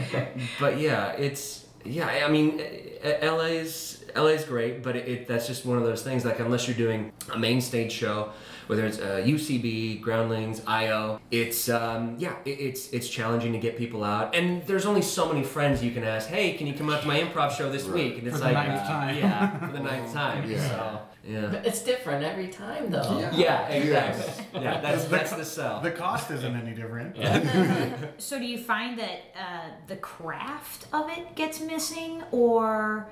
but 0.59 0.79
yeah, 0.79 1.11
it's 1.13 1.65
yeah. 1.85 2.07
I 2.07 2.29
mean, 2.29 2.61
uh, 3.03 3.31
LA's 3.35 3.94
LA's 4.15 4.45
great, 4.45 4.81
but 4.83 4.95
it, 4.95 5.07
it 5.07 5.27
that's 5.27 5.47
just 5.47 5.65
one 5.65 5.77
of 5.77 5.83
those 5.83 6.01
things. 6.03 6.25
Like 6.25 6.39
unless 6.39 6.67
you're 6.67 6.77
doing 6.77 7.11
a 7.33 7.37
main 7.37 7.61
stage 7.61 7.91
show, 7.91 8.31
whether 8.67 8.85
it's 8.85 8.99
uh, 8.99 9.21
UCB, 9.25 10.01
Groundlings, 10.01 10.61
IO, 10.65 11.19
it's 11.31 11.69
um, 11.69 12.15
yeah, 12.17 12.35
it, 12.45 12.59
it's 12.59 12.89
it's 12.91 13.09
challenging 13.09 13.53
to 13.53 13.59
get 13.59 13.77
people 13.77 14.03
out. 14.03 14.35
And 14.35 14.65
there's 14.65 14.85
only 14.85 15.01
so 15.01 15.27
many 15.31 15.43
friends 15.43 15.83
you 15.83 15.91
can 15.91 16.03
ask. 16.03 16.27
Hey, 16.27 16.53
can 16.53 16.67
you 16.67 16.73
come 16.73 16.89
out 16.89 17.01
to 17.01 17.07
my 17.07 17.19
improv 17.19 17.51
show 17.51 17.71
this 17.71 17.85
week? 17.85 18.17
And 18.19 18.27
it's 18.27 18.37
For 18.37 18.43
the 18.43 18.53
like 18.53 18.67
ninth 18.67 18.87
time. 18.87 19.17
yeah, 19.17 19.59
for 19.67 19.71
the 19.73 19.79
ninth 19.79 20.13
time. 20.13 20.49
Yeah. 20.49 20.69
So 20.69 21.01
yeah. 21.27 21.47
But 21.51 21.65
it's 21.65 21.81
different 21.83 22.23
every 22.23 22.47
time, 22.49 22.91
though. 22.91 23.29
Yeah, 23.33 23.67
exactly. 23.67 24.45
Yeah, 24.61 24.79
that's 24.79 25.05
that's 25.05 25.33
the 25.33 25.45
sell. 25.45 25.81
The 25.81 25.91
cost 25.91 26.29
isn't 26.31 26.55
any 26.55 26.73
different. 26.73 27.17
So 28.17 28.39
do 28.39 28.45
you 28.45 28.57
find 28.57 28.97
that 28.99 29.19
uh, 29.35 29.69
the 29.87 29.97
craft 29.97 30.85
of 30.93 31.09
it 31.09 31.35
gets 31.35 31.59
missing, 31.59 32.23
or 32.31 33.07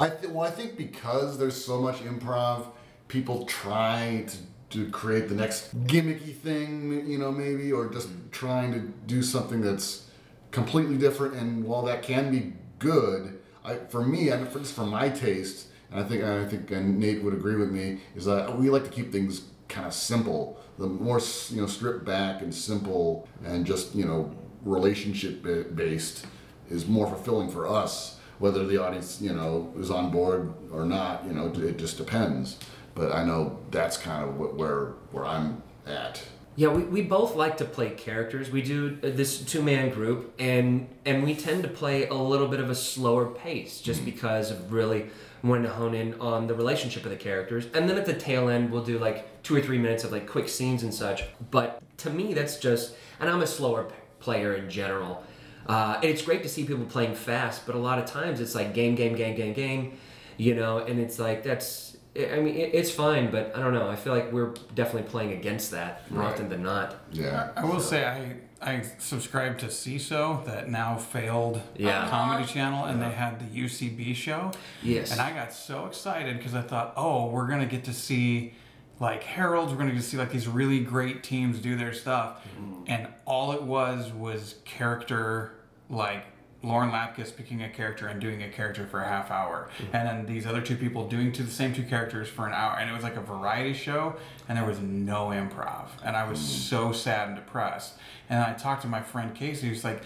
I 0.00 0.08
th- 0.08 0.32
well, 0.32 0.46
I 0.46 0.50
think 0.50 0.76
because 0.76 1.38
there's 1.38 1.62
so 1.62 1.80
much 1.80 1.96
improv, 1.98 2.66
people 3.08 3.44
try 3.44 4.24
to, 4.26 4.78
to 4.78 4.90
create 4.90 5.28
the 5.28 5.34
next 5.34 5.76
gimmicky 5.86 6.34
thing, 6.34 7.06
you 7.06 7.18
know, 7.18 7.30
maybe, 7.30 7.72
or 7.72 7.88
just 7.88 8.08
mm. 8.08 8.30
trying 8.30 8.72
to 8.72 8.80
do 9.06 9.22
something 9.22 9.60
that's 9.60 10.08
completely 10.50 10.96
different. 10.96 11.34
And 11.34 11.64
while 11.64 11.82
that 11.82 12.02
can 12.02 12.30
be 12.30 12.54
good, 12.78 13.38
I, 13.64 13.76
for 13.76 14.04
me, 14.04 14.30
and 14.30 14.48
for, 14.48 14.58
just 14.58 14.74
for 14.74 14.86
my 14.86 15.08
taste, 15.08 15.68
and 15.90 16.00
I 16.00 16.04
think 16.04 16.24
I 16.24 16.46
think 16.46 16.70
Nate 16.70 17.22
would 17.22 17.34
agree 17.34 17.56
with 17.56 17.70
me, 17.70 18.00
is 18.16 18.24
that 18.24 18.58
we 18.58 18.70
like 18.70 18.84
to 18.84 18.90
keep 18.90 19.12
things 19.12 19.42
kind 19.68 19.86
of 19.86 19.92
simple. 19.92 20.58
The 20.78 20.86
more 20.86 21.20
you 21.50 21.60
know, 21.60 21.66
stripped 21.66 22.04
back 22.04 22.42
and 22.42 22.54
simple, 22.54 23.28
and 23.44 23.66
just 23.66 23.94
you 23.94 24.04
know, 24.04 24.34
relationship 24.62 25.42
based 25.74 26.26
is 26.70 26.86
more 26.86 27.06
fulfilling 27.06 27.50
for 27.50 27.68
us. 27.68 28.18
Whether 28.42 28.66
the 28.66 28.78
audience, 28.84 29.20
you 29.20 29.32
know, 29.32 29.72
is 29.78 29.90
on 29.92 30.10
board 30.10 30.52
or 30.72 30.84
not, 30.84 31.24
you 31.24 31.32
know, 31.32 31.46
it 31.46 31.78
just 31.78 31.96
depends. 31.96 32.58
But 32.92 33.12
I 33.12 33.24
know 33.24 33.60
that's 33.70 33.96
kind 33.96 34.28
of 34.28 34.36
what, 34.36 34.56
where 34.56 34.94
where 35.12 35.24
I'm 35.24 35.62
at. 35.86 36.14
Yeah, 36.56 36.68
we, 36.68 36.82
we 36.82 37.02
both 37.02 37.36
like 37.36 37.56
to 37.58 37.64
play 37.64 37.90
characters. 37.90 38.50
We 38.50 38.60
do 38.60 38.98
uh, 39.02 39.10
this 39.20 39.42
two 39.42 39.62
man 39.62 39.90
group, 39.90 40.34
and 40.40 40.88
and 41.04 41.22
we 41.22 41.36
tend 41.36 41.62
to 41.62 41.68
play 41.68 42.08
a 42.08 42.14
little 42.14 42.48
bit 42.48 42.58
of 42.58 42.68
a 42.68 42.74
slower 42.74 43.26
pace, 43.26 43.80
just 43.80 44.04
because 44.04 44.50
of 44.50 44.72
really 44.72 45.06
wanting 45.44 45.62
to 45.70 45.70
hone 45.70 45.94
in 45.94 46.20
on 46.20 46.48
the 46.48 46.54
relationship 46.54 47.04
of 47.04 47.10
the 47.10 47.16
characters. 47.16 47.66
And 47.74 47.88
then 47.88 47.96
at 47.96 48.06
the 48.06 48.14
tail 48.14 48.48
end, 48.48 48.72
we'll 48.72 48.84
do 48.84 48.98
like 48.98 49.42
two 49.44 49.54
or 49.54 49.60
three 49.60 49.78
minutes 49.78 50.02
of 50.02 50.10
like 50.10 50.26
quick 50.26 50.48
scenes 50.48 50.82
and 50.82 50.92
such. 50.92 51.22
But 51.52 51.80
to 51.98 52.10
me, 52.10 52.34
that's 52.34 52.56
just, 52.56 52.94
and 53.20 53.30
I'm 53.30 53.42
a 53.42 53.46
slower 53.46 53.84
p- 53.84 53.94
player 54.20 54.54
in 54.54 54.68
general. 54.68 55.24
Uh, 55.66 55.94
and 55.96 56.04
it's 56.04 56.22
great 56.22 56.42
to 56.42 56.48
see 56.48 56.64
people 56.64 56.84
playing 56.84 57.14
fast, 57.14 57.66
but 57.66 57.74
a 57.74 57.78
lot 57.78 57.98
of 57.98 58.06
times 58.06 58.40
it's 58.40 58.54
like 58.54 58.74
game, 58.74 58.94
game, 58.94 59.14
game, 59.14 59.36
game, 59.36 59.52
game, 59.52 59.98
you 60.36 60.54
know, 60.54 60.78
and 60.78 60.98
it's 61.00 61.18
like 61.18 61.42
that's. 61.42 61.96
I 62.14 62.40
mean, 62.40 62.54
it's 62.56 62.90
fine, 62.90 63.30
but 63.30 63.56
I 63.56 63.60
don't 63.60 63.72
know. 63.72 63.88
I 63.88 63.96
feel 63.96 64.14
like 64.14 64.30
we're 64.32 64.52
definitely 64.74 65.08
playing 65.08 65.32
against 65.32 65.70
that 65.70 66.10
more 66.10 66.24
Right. 66.24 66.32
often 66.32 66.50
than 66.50 66.62
not. 66.62 66.96
Yeah. 67.10 67.52
I 67.56 67.64
will 67.64 67.80
say 67.80 68.04
I 68.04 68.36
I 68.60 68.82
subscribed 68.98 69.60
to 69.60 69.66
Seeso, 69.66 70.44
that 70.44 70.68
now 70.68 70.96
failed 70.98 71.62
Yeah. 71.74 72.06
comedy 72.10 72.44
channel, 72.46 72.84
and 72.84 73.00
they 73.00 73.10
had 73.10 73.40
the 73.40 73.46
UCB 73.46 74.14
show. 74.14 74.52
Yes. 74.82 75.10
And 75.10 75.22
I 75.22 75.32
got 75.32 75.54
so 75.54 75.86
excited 75.86 76.36
because 76.36 76.54
I 76.54 76.60
thought, 76.60 76.92
oh, 76.98 77.28
we're 77.30 77.46
gonna 77.46 77.64
get 77.66 77.84
to 77.84 77.94
see 77.94 78.52
like 79.00 79.22
Heralds. 79.22 79.72
We're 79.72 79.78
gonna 79.78 79.92
get 79.92 80.02
to 80.02 80.06
see 80.06 80.16
like 80.16 80.30
these 80.30 80.48
really 80.48 80.80
great 80.80 81.22
teams 81.22 81.58
do 81.58 81.76
their 81.76 81.92
stuff, 81.92 82.44
mm-hmm. 82.44 82.84
and 82.86 83.08
all 83.24 83.52
it 83.52 83.62
was 83.62 84.12
was 84.12 84.56
character 84.64 85.52
like. 85.90 86.26
Lauren 86.64 86.92
Lapkus 86.92 87.34
picking 87.34 87.64
a 87.64 87.68
character 87.68 88.06
and 88.06 88.20
doing 88.20 88.44
a 88.44 88.48
character 88.48 88.86
for 88.86 89.02
a 89.02 89.08
half 89.08 89.32
hour, 89.32 89.68
mm-hmm. 89.78 89.96
and 89.96 90.06
then 90.06 90.26
these 90.32 90.46
other 90.46 90.60
two 90.60 90.76
people 90.76 91.08
doing 91.08 91.32
to 91.32 91.42
the 91.42 91.50
same 91.50 91.74
two 91.74 91.82
characters 91.82 92.28
for 92.28 92.46
an 92.46 92.52
hour, 92.52 92.78
and 92.78 92.88
it 92.88 92.92
was 92.92 93.02
like 93.02 93.16
a 93.16 93.20
variety 93.20 93.72
show, 93.72 94.14
and 94.48 94.56
there 94.56 94.64
was 94.64 94.78
no 94.78 95.30
improv, 95.30 95.88
and 96.04 96.16
I 96.16 96.28
was 96.28 96.38
mm. 96.38 96.42
so 96.42 96.92
sad 96.92 97.26
and 97.26 97.36
depressed. 97.36 97.94
And 98.30 98.40
I 98.40 98.52
talked 98.52 98.82
to 98.82 98.88
my 98.88 99.02
friend 99.02 99.34
Casey, 99.34 99.68
who's 99.68 99.82
like, 99.82 100.04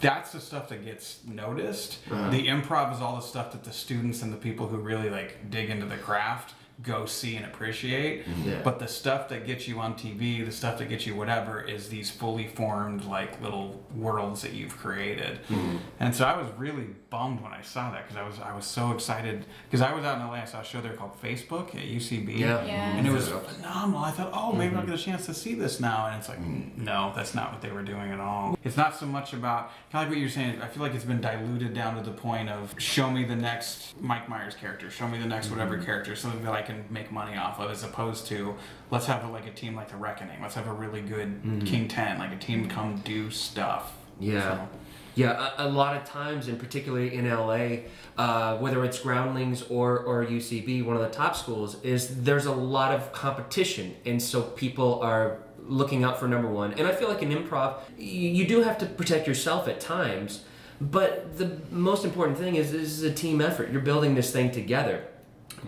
"That's 0.00 0.30
the 0.30 0.40
stuff 0.40 0.68
that 0.68 0.84
gets 0.84 1.24
noticed. 1.26 1.98
Uh-huh. 2.08 2.30
The 2.30 2.46
improv 2.46 2.94
is 2.94 3.00
all 3.00 3.16
the 3.16 3.22
stuff 3.22 3.50
that 3.50 3.64
the 3.64 3.72
students 3.72 4.22
and 4.22 4.32
the 4.32 4.36
people 4.36 4.68
who 4.68 4.76
really 4.76 5.10
like 5.10 5.50
dig 5.50 5.70
into 5.70 5.86
the 5.86 5.96
craft 5.96 6.54
go 6.82 7.06
see 7.06 7.36
and 7.36 7.46
appreciate. 7.46 8.26
Mm-hmm. 8.26 8.48
Yeah. 8.48 8.60
But 8.62 8.78
the 8.78 8.88
stuff 8.88 9.28
that 9.30 9.46
gets 9.46 9.66
you 9.66 9.80
on 9.80 9.94
TV, 9.94 10.44
the 10.44 10.52
stuff 10.52 10.78
that 10.78 10.88
gets 10.88 11.06
you 11.06 11.14
whatever, 11.14 11.62
is 11.62 11.88
these 11.88 12.10
fully 12.10 12.46
formed 12.46 13.04
like 13.04 13.40
little 13.40 13.82
worlds 13.94 14.42
that 14.42 14.52
you've 14.52 14.76
created. 14.76 15.40
Mm-hmm. 15.48 15.76
And 16.00 16.14
so 16.14 16.24
I 16.24 16.36
was 16.36 16.48
really 16.58 16.88
bummed 17.10 17.40
when 17.40 17.52
I 17.52 17.62
saw 17.62 17.90
that 17.92 18.06
because 18.06 18.16
I 18.16 18.26
was 18.26 18.38
I 18.40 18.54
was 18.54 18.66
so 18.66 18.92
excited 18.92 19.46
because 19.64 19.80
I 19.80 19.94
was 19.94 20.04
out 20.04 20.20
in 20.20 20.26
LA. 20.26 20.34
I 20.34 20.44
saw 20.44 20.60
a 20.60 20.64
show 20.64 20.80
there 20.80 20.92
called 20.92 21.20
Facebook 21.22 21.74
at 21.74 21.82
UCB. 21.82 22.38
Yeah. 22.38 22.64
Yeah. 22.64 22.96
And 22.96 23.06
it 23.06 23.12
was 23.12 23.28
phenomenal. 23.28 24.04
I 24.04 24.10
thought, 24.10 24.30
oh, 24.32 24.52
maybe 24.52 24.74
I'll 24.74 24.82
mm-hmm. 24.82 24.90
get 24.90 25.00
a 25.00 25.02
chance 25.02 25.26
to 25.26 25.34
see 25.34 25.54
this 25.54 25.80
now. 25.80 26.06
And 26.06 26.16
it's 26.16 26.28
like, 26.28 26.40
no, 26.40 27.12
that's 27.16 27.34
not 27.34 27.52
what 27.52 27.62
they 27.62 27.70
were 27.70 27.82
doing 27.82 28.10
at 28.10 28.20
all. 28.20 28.58
It's 28.64 28.76
not 28.76 28.96
so 28.96 29.06
much 29.06 29.32
about, 29.32 29.70
kind 29.90 30.02
of 30.04 30.08
like 30.08 30.08
what 30.10 30.18
you're 30.18 30.28
saying, 30.28 30.60
I 30.60 30.68
feel 30.68 30.82
like 30.82 30.94
it's 30.94 31.04
been 31.04 31.20
diluted 31.20 31.72
down 31.74 31.96
to 31.96 32.02
the 32.02 32.16
point 32.16 32.48
of 32.48 32.74
show 32.78 33.10
me 33.10 33.24
the 33.24 33.36
next 33.36 34.00
Mike 34.00 34.28
Myers 34.28 34.54
character, 34.54 34.90
show 34.90 35.08
me 35.08 35.18
the 35.18 35.26
next 35.26 35.50
whatever 35.50 35.78
character, 35.78 36.16
something 36.16 36.42
that 36.42 36.52
I 36.52 36.62
can 36.66 36.84
make 36.90 37.10
money 37.10 37.36
off 37.36 37.58
of, 37.60 37.70
as 37.70 37.82
opposed 37.84 38.26
to 38.28 38.54
let's 38.90 39.06
have 39.06 39.24
a, 39.24 39.28
like 39.28 39.46
a 39.46 39.52
team 39.52 39.74
like 39.74 39.88
The 39.90 39.96
Reckoning. 39.96 40.40
Let's 40.42 40.54
have 40.54 40.66
a 40.66 40.72
really 40.72 41.00
good 41.00 41.62
King 41.64 41.88
10, 41.88 42.18
like 42.18 42.32
a 42.32 42.36
team 42.38 42.68
come 42.68 42.96
do 43.04 43.30
stuff. 43.30 43.92
Yeah. 44.20 44.40
So- 44.56 44.68
Yeah, 45.14 45.50
a, 45.56 45.66
a 45.66 45.68
lot 45.68 45.96
of 45.96 46.04
times, 46.04 46.46
and 46.48 46.58
particularly 46.58 47.14
in 47.14 47.26
LA, 47.30 47.88
uh, 48.18 48.58
whether 48.58 48.84
it's 48.84 48.98
Groundlings 49.00 49.62
or, 49.70 49.98
or 50.00 50.26
UCB, 50.26 50.84
one 50.84 50.94
of 50.94 51.00
the 51.02 51.08
top 51.08 51.34
schools, 51.34 51.80
is 51.82 52.22
there's 52.24 52.44
a 52.44 52.52
lot 52.52 52.92
of 52.94 53.12
competition. 53.12 53.94
And 54.04 54.20
so 54.22 54.42
people 54.42 55.00
are 55.00 55.38
looking 55.66 56.04
out 56.04 56.20
for 56.20 56.28
number 56.28 56.48
one. 56.48 56.74
And 56.74 56.86
I 56.86 56.92
feel 56.92 57.08
like 57.08 57.22
in 57.22 57.30
improv, 57.30 57.76
y- 57.96 58.04
you 58.38 58.46
do 58.46 58.62
have 58.62 58.76
to 58.78 58.86
protect 58.86 59.26
yourself 59.26 59.66
at 59.68 59.80
times. 59.80 60.44
But 60.82 61.38
the 61.38 61.58
most 61.70 62.04
important 62.04 62.36
thing 62.36 62.56
is 62.56 62.70
this 62.72 62.82
is 62.82 63.02
a 63.02 63.10
team 63.12 63.40
effort. 63.40 63.70
You're 63.72 63.80
building 63.80 64.14
this 64.14 64.30
thing 64.30 64.50
together. 64.50 65.04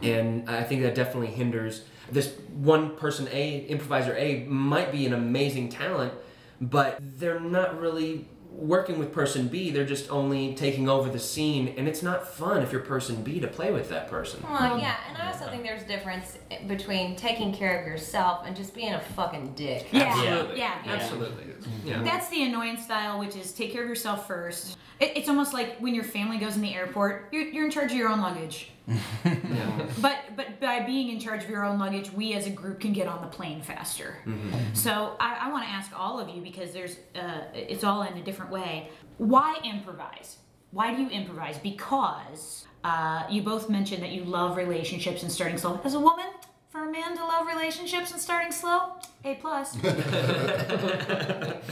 And 0.03 0.49
I 0.49 0.63
think 0.63 0.83
that 0.83 0.95
definitely 0.95 1.29
hinders 1.29 1.85
this 2.11 2.35
one 2.55 2.97
person 2.97 3.29
A, 3.31 3.67
improviser 3.67 4.17
A, 4.17 4.45
might 4.45 4.93
be 4.93 5.07
an 5.07 5.13
amazing 5.13 5.69
talent, 5.69 6.15
but 6.61 6.99
they're 7.01 7.41
not 7.41 7.79
really 7.81 8.27
working 8.51 8.99
with 8.99 9.13
person 9.13 9.49
B. 9.49 9.71
They're 9.71 9.87
just 9.87 10.11
only 10.11 10.55
taking 10.55 10.89
over 10.89 11.09
the 11.11 11.19
scene, 11.19 11.75
and 11.77 11.87
it's 11.87 12.03
not 12.03 12.27
fun 12.27 12.63
if 12.63 12.73
you're 12.73 12.81
person 12.81 13.23
B 13.23 13.41
to 13.41 13.47
play 13.47 13.73
with 13.73 13.89
that 13.91 14.09
person. 14.09 14.43
Well, 14.43 14.79
yeah, 14.79 14.97
and 15.09 15.17
I 15.17 15.31
also 15.31 15.49
think 15.49 15.63
there's 15.63 15.83
a 15.83 15.87
difference 15.87 16.39
between 16.67 17.15
taking 17.15 17.53
care 17.53 17.81
of 17.81 17.87
yourself 17.87 18.43
and 18.47 18.57
just 18.57 18.75
being 18.75 18.95
a 18.95 19.01
fucking 19.01 19.55
dick. 19.55 19.89
yeah, 19.93 20.05
Absolutely. 20.05 20.59
yeah, 20.59 20.83
yeah. 20.85 20.93
Absolutely. 20.93 21.45
Mm-hmm. 21.45 21.89
Yeah. 21.89 22.03
That's 22.03 22.29
the 22.31 22.43
annoyance 22.45 22.85
style, 22.85 23.19
which 23.21 23.37
is 23.37 23.53
take 23.53 23.73
care 23.73 23.83
of 23.83 23.89
yourself 23.89 24.27
first. 24.27 24.77
It, 24.99 25.13
it's 25.17 25.29
almost 25.29 25.53
like 25.53 25.79
when 25.79 25.95
your 25.95 26.05
family 26.05 26.39
goes 26.39 26.57
in 26.57 26.63
the 26.63 26.75
airport, 26.75 27.29
you're, 27.33 27.43
you're 27.43 27.65
in 27.65 27.71
charge 27.71 27.93
of 27.93 27.99
your 27.99 28.09
own 28.09 28.21
luggage. 28.21 28.71
Yeah. 29.25 29.87
But 30.01 30.37
but 30.37 30.61
by 30.61 30.81
being 30.81 31.11
in 31.11 31.21
charge 31.21 31.45
of 31.45 31.51
your 31.51 31.65
own 31.65 31.79
luggage, 31.79 32.13
we 32.13 32.35
as 32.35 32.47
a 32.47 32.51
group 32.51 32.81
can 32.81 32.93
get 32.93 33.07
on 33.07 33.21
the 33.21 33.29
plane 33.29 33.63
faster. 33.63 34.17
So 34.73 35.17
I, 35.21 35.49
I 35.49 35.53
want 35.53 35.65
to 35.65 35.71
ask 35.71 35.91
all 35.99 36.19
of 36.21 36.29
you 36.29 36.41
because 36.43 36.73
there's 36.73 36.97
uh, 37.15 37.43
it's 37.55 37.85
all 37.85 38.03
in 38.03 38.17
a 38.17 38.23
different 38.23 38.51
way. 38.51 38.91
Why 39.19 39.59
improvise? 39.65 40.39
Why 40.71 40.95
do 40.95 41.03
you 41.03 41.09
improvise? 41.09 41.59
Because 41.59 42.67
uh, 42.85 43.25
you 43.31 43.43
both 43.43 43.69
mentioned 43.69 44.03
that 44.03 44.11
you 44.11 44.25
love 44.25 44.57
relationships 44.57 45.23
and 45.23 45.33
starting 45.33 45.59
slow. 45.59 45.81
As 45.85 45.95
a 45.95 46.01
woman, 46.01 46.27
for 46.69 46.89
a 46.89 46.93
man 46.93 47.17
to 47.17 47.25
love 47.25 47.47
relationships 47.47 48.13
and 48.13 48.21
starting 48.21 48.53
slow, 48.53 48.93
a 49.25 49.35
plus. 49.37 49.77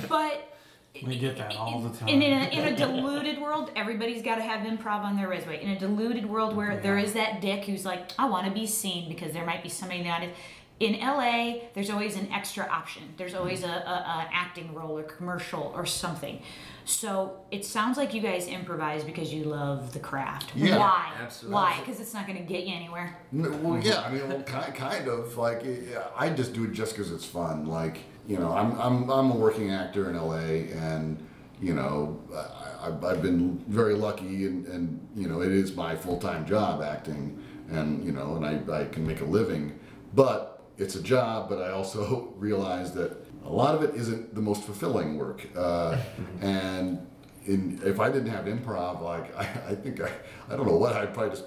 but 0.09 0.56
We 1.05 1.19
get 1.19 1.37
that 1.39 1.57
all 1.57 1.81
the 1.81 1.97
time. 1.97 2.09
in, 2.09 2.23
in, 2.23 2.33
a, 2.33 2.47
in 2.47 2.75
a 2.75 2.77
diluted 2.77 3.41
world, 3.41 3.71
everybody's 3.77 4.23
got 4.23 4.37
to 4.37 4.43
have 4.43 4.67
improv 4.67 5.03
on 5.03 5.17
their 5.17 5.29
resume. 5.29 5.63
In 5.63 5.71
a 5.71 5.79
diluted 5.79 6.27
world 6.27 6.57
where 6.57 6.79
there 6.81 6.99
is 6.99 7.13
that 7.15 7.41
dick 7.41 7.65
who's 7.65 7.85
like, 7.85 8.13
I 8.19 8.29
want 8.29 8.47
to 8.47 8.53
be 8.53 8.67
seen 8.67 9.09
because 9.09 9.33
there 9.33 9.47
might 9.47 9.63
be 9.63 9.69
somebody 9.69 10.03
that 10.05 10.23
is. 10.23 10.31
In 10.79 11.01
LA, 11.01 11.69
there's 11.73 11.89
always 11.89 12.17
an 12.17 12.31
extra 12.31 12.67
option. 12.67 13.03
There's 13.17 13.33
mm-hmm. 13.33 13.41
always 13.41 13.63
a, 13.63 13.67
a, 13.67 13.71
a 13.71 14.29
acting 14.31 14.75
role 14.75 14.99
or 14.99 15.05
commercial 15.05 15.73
or 15.75 15.87
something. 15.87 16.43
So 16.87 17.41
it 17.51 17.65
sounds 17.65 17.97
like 17.97 18.15
you 18.15 18.21
guys 18.21 18.47
improvise 18.47 19.03
because 19.03 19.35
you 19.35 19.45
love 19.45 19.93
the 19.93 19.99
craft. 19.99 20.53
Yeah, 20.55 20.79
Why? 20.79 21.13
absolutely. 21.21 21.55
Why? 21.55 21.81
Because 21.81 21.99
it's 21.99 22.15
not 22.15 22.27
going 22.29 22.39
to 22.39 22.45
get 22.45 22.65
you 22.65 22.75
anywhere. 22.77 23.19
N- 23.33 23.63
Well, 23.63 23.81
yeah, 23.83 24.03
I 24.03 24.13
mean, 24.13 24.29
well, 24.29 24.43
kind, 24.47 24.73
kind 24.75 25.09
of 25.09 25.37
like 25.37 25.65
yeah, 25.65 26.05
I 26.17 26.29
just 26.29 26.53
do 26.53 26.65
it 26.65 26.73
just 26.73 26.95
because 26.95 27.11
it's 27.11 27.25
fun. 27.25 27.67
Like, 27.67 27.99
you 28.27 28.39
know, 28.39 28.53
I'm, 28.53 28.79
I'm, 28.81 29.11
I'm 29.11 29.31
a 29.31 29.37
working 29.37 29.71
actor 29.71 30.11
in 30.11 30.17
LA, 30.17 30.75
and 30.77 31.25
you 31.61 31.75
know, 31.75 32.21
I, 32.35 32.89
I've, 32.89 33.05
I've 33.05 33.23
been 33.23 33.59
very 33.69 33.95
lucky, 33.95 34.47
and, 34.47 34.67
and 34.67 35.09
you 35.15 35.29
know, 35.29 35.41
it 35.43 35.53
is 35.53 35.77
my 35.77 35.95
full 35.95 36.19
time 36.19 36.47
job 36.47 36.83
acting, 36.83 37.43
and 37.71 38.05
you 38.05 38.13
know, 38.13 38.37
and 38.37 38.45
I, 38.45 38.81
I 38.81 38.85
can 38.87 39.07
make 39.07 39.21
a 39.21 39.25
living, 39.25 39.79
but 40.15 40.65
it's 40.77 40.97
a 40.97 41.03
job. 41.03 41.49
But 41.49 41.63
I 41.63 41.71
also 41.71 42.35
realize 42.37 42.93
that 42.93 43.17
a 43.45 43.51
lot 43.51 43.75
of 43.75 43.83
it 43.83 43.95
isn't 43.95 44.35
the 44.35 44.43
most 44.43 44.65
fulfilling 44.65 45.17
work, 45.17 45.47
uh, 45.57 45.97
and 46.41 47.07
in, 47.47 47.81
if 47.85 48.01
I 48.01 48.11
didn't 48.11 48.31
have 48.31 48.47
improv, 48.47 49.03
like 49.03 49.37
I, 49.39 49.43
I 49.69 49.75
think 49.75 50.01
I, 50.01 50.11
I 50.49 50.57
don't 50.57 50.67
know 50.67 50.77
what 50.77 50.95
I'd 50.95 51.15
probably 51.15 51.31
just 51.31 51.47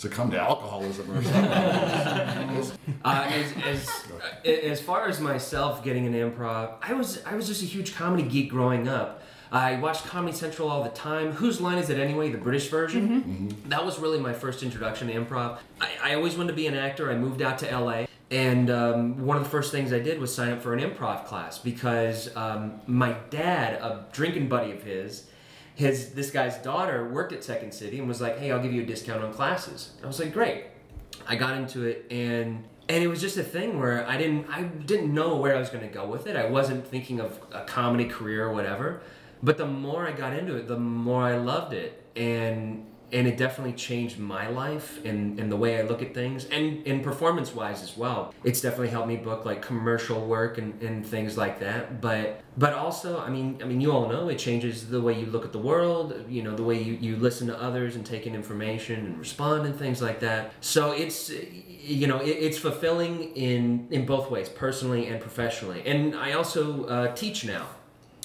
succumb 0.00 0.30
to 0.30 0.40
alcoholism 0.40 1.10
or 1.10 1.22
something. 1.22 2.78
Uh, 3.04 3.30
as, 3.30 3.52
as, 3.64 4.04
as 4.44 4.80
far 4.80 5.08
as 5.08 5.20
myself 5.20 5.84
getting 5.84 6.06
an 6.06 6.14
improv, 6.14 6.74
I 6.82 6.94
was 6.94 7.22
I 7.24 7.34
was 7.34 7.46
just 7.46 7.62
a 7.62 7.66
huge 7.66 7.94
comedy 7.94 8.22
geek 8.22 8.50
growing 8.50 8.88
up. 8.88 9.22
I 9.52 9.76
watched 9.80 10.04
Comedy 10.04 10.36
Central 10.36 10.68
all 10.68 10.84
the 10.84 10.90
time. 10.90 11.32
Whose 11.32 11.60
line 11.60 11.78
is 11.78 11.90
it 11.90 11.98
anyway? 11.98 12.30
The 12.30 12.38
British 12.38 12.68
version. 12.68 13.56
That 13.66 13.84
was 13.84 13.98
really 13.98 14.20
my 14.20 14.32
first 14.32 14.62
introduction 14.62 15.08
to 15.08 15.14
improv. 15.14 15.58
I, 15.80 15.88
I 16.02 16.14
always 16.14 16.36
wanted 16.36 16.50
to 16.50 16.56
be 16.56 16.68
an 16.68 16.74
actor. 16.76 17.10
I 17.10 17.16
moved 17.16 17.42
out 17.42 17.58
to 17.58 17.78
LA, 17.78 18.06
and 18.30 18.70
um, 18.70 19.26
one 19.26 19.36
of 19.36 19.42
the 19.42 19.48
first 19.50 19.72
things 19.72 19.92
I 19.92 19.98
did 19.98 20.20
was 20.20 20.32
sign 20.32 20.52
up 20.52 20.62
for 20.62 20.72
an 20.72 20.78
improv 20.78 21.26
class 21.26 21.58
because 21.58 22.34
um, 22.36 22.80
my 22.86 23.16
dad, 23.30 23.74
a 23.82 24.06
drinking 24.12 24.48
buddy 24.48 24.70
of 24.70 24.84
his, 24.84 25.26
his 25.80 26.10
this 26.10 26.30
guy's 26.30 26.58
daughter 26.58 27.08
worked 27.08 27.32
at 27.32 27.42
Second 27.42 27.72
City 27.72 27.98
and 27.98 28.06
was 28.06 28.20
like, 28.20 28.38
"Hey, 28.38 28.52
I'll 28.52 28.62
give 28.62 28.72
you 28.72 28.82
a 28.82 28.86
discount 28.86 29.24
on 29.24 29.32
classes." 29.32 29.92
I 30.04 30.06
was 30.06 30.20
like, 30.20 30.32
"Great." 30.32 30.64
I 31.26 31.36
got 31.36 31.56
into 31.56 31.84
it 31.84 32.06
and 32.10 32.64
and 32.88 33.02
it 33.02 33.06
was 33.06 33.20
just 33.20 33.36
a 33.38 33.42
thing 33.42 33.78
where 33.78 34.06
I 34.06 34.18
didn't 34.18 34.46
I 34.50 34.64
didn't 34.64 35.12
know 35.14 35.36
where 35.36 35.56
I 35.56 35.58
was 35.58 35.70
going 35.70 35.86
to 35.88 35.92
go 35.92 36.06
with 36.06 36.26
it. 36.26 36.36
I 36.36 36.46
wasn't 36.50 36.86
thinking 36.86 37.18
of 37.18 37.40
a 37.52 37.64
comedy 37.64 38.04
career 38.04 38.46
or 38.46 38.52
whatever. 38.52 39.00
But 39.42 39.56
the 39.56 39.66
more 39.66 40.06
I 40.06 40.12
got 40.12 40.34
into 40.34 40.56
it, 40.56 40.68
the 40.68 40.78
more 40.78 41.22
I 41.22 41.36
loved 41.36 41.72
it. 41.72 42.04
And 42.14 42.86
and 43.12 43.26
it 43.26 43.36
definitely 43.36 43.72
changed 43.72 44.18
my 44.18 44.48
life 44.48 45.04
and, 45.04 45.38
and 45.38 45.50
the 45.50 45.56
way 45.56 45.78
I 45.78 45.82
look 45.82 46.02
at 46.02 46.14
things 46.14 46.44
and, 46.46 46.86
and 46.86 47.02
performance 47.02 47.54
wise 47.54 47.82
as 47.82 47.96
well. 47.96 48.32
It's 48.44 48.60
definitely 48.60 48.88
helped 48.88 49.08
me 49.08 49.16
book 49.16 49.44
like 49.44 49.62
commercial 49.62 50.26
work 50.26 50.58
and, 50.58 50.80
and 50.82 51.04
things 51.04 51.36
like 51.36 51.60
that. 51.60 52.00
But 52.00 52.40
but 52.56 52.72
also 52.74 53.20
I 53.20 53.30
mean 53.30 53.58
I 53.62 53.64
mean 53.64 53.80
you 53.80 53.92
all 53.92 54.08
know 54.08 54.28
it 54.28 54.38
changes 54.38 54.88
the 54.88 55.00
way 55.00 55.18
you 55.18 55.26
look 55.26 55.44
at 55.44 55.52
the 55.52 55.58
world, 55.58 56.24
you 56.28 56.42
know, 56.42 56.54
the 56.54 56.62
way 56.62 56.80
you, 56.80 56.94
you 56.94 57.16
listen 57.16 57.46
to 57.48 57.60
others 57.60 57.96
and 57.96 58.04
take 58.04 58.26
in 58.26 58.34
information 58.34 59.06
and 59.06 59.18
respond 59.18 59.66
and 59.66 59.76
things 59.76 60.00
like 60.00 60.20
that. 60.20 60.52
So 60.60 60.92
it's 60.92 61.30
you 61.82 62.06
know, 62.06 62.18
it, 62.18 62.28
it's 62.30 62.58
fulfilling 62.58 63.34
in 63.34 63.88
in 63.90 64.06
both 64.06 64.30
ways, 64.30 64.48
personally 64.48 65.06
and 65.06 65.20
professionally. 65.20 65.82
And 65.84 66.14
I 66.14 66.32
also 66.32 66.84
uh, 66.84 67.14
teach 67.14 67.44
now. 67.44 67.66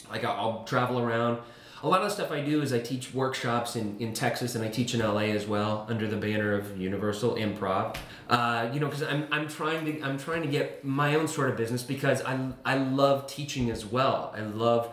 Like 0.09 0.23
I'll, 0.23 0.35
I'll 0.35 0.63
travel 0.65 0.99
around. 0.99 1.39
A 1.85 1.87
lot 1.87 2.01
of 2.01 2.07
the 2.07 2.15
stuff 2.15 2.31
I 2.31 2.41
do 2.41 2.63
is 2.63 2.73
I 2.73 2.79
teach 2.79 3.13
workshops 3.13 3.75
in, 3.75 3.95
in 3.99 4.11
Texas 4.11 4.55
and 4.55 4.65
I 4.65 4.69
teach 4.69 4.95
in 4.95 5.01
LA 5.01 5.35
as 5.37 5.45
well 5.45 5.85
under 5.87 6.07
the 6.07 6.17
banner 6.17 6.55
of 6.55 6.75
Universal 6.81 7.35
Improv. 7.35 7.95
Uh, 8.27 8.71
you 8.73 8.79
know, 8.79 8.87
because 8.87 9.03
I'm, 9.03 9.27
I'm 9.29 9.47
trying 9.47 9.85
to 9.85 10.01
I'm 10.01 10.17
trying 10.17 10.41
to 10.41 10.47
get 10.47 10.83
my 10.83 11.13
own 11.13 11.27
sort 11.27 11.51
of 11.51 11.57
business 11.57 11.83
because 11.83 12.23
I 12.23 12.53
I 12.65 12.77
love 12.77 13.27
teaching 13.27 13.69
as 13.69 13.85
well. 13.85 14.33
I 14.35 14.39
love 14.39 14.89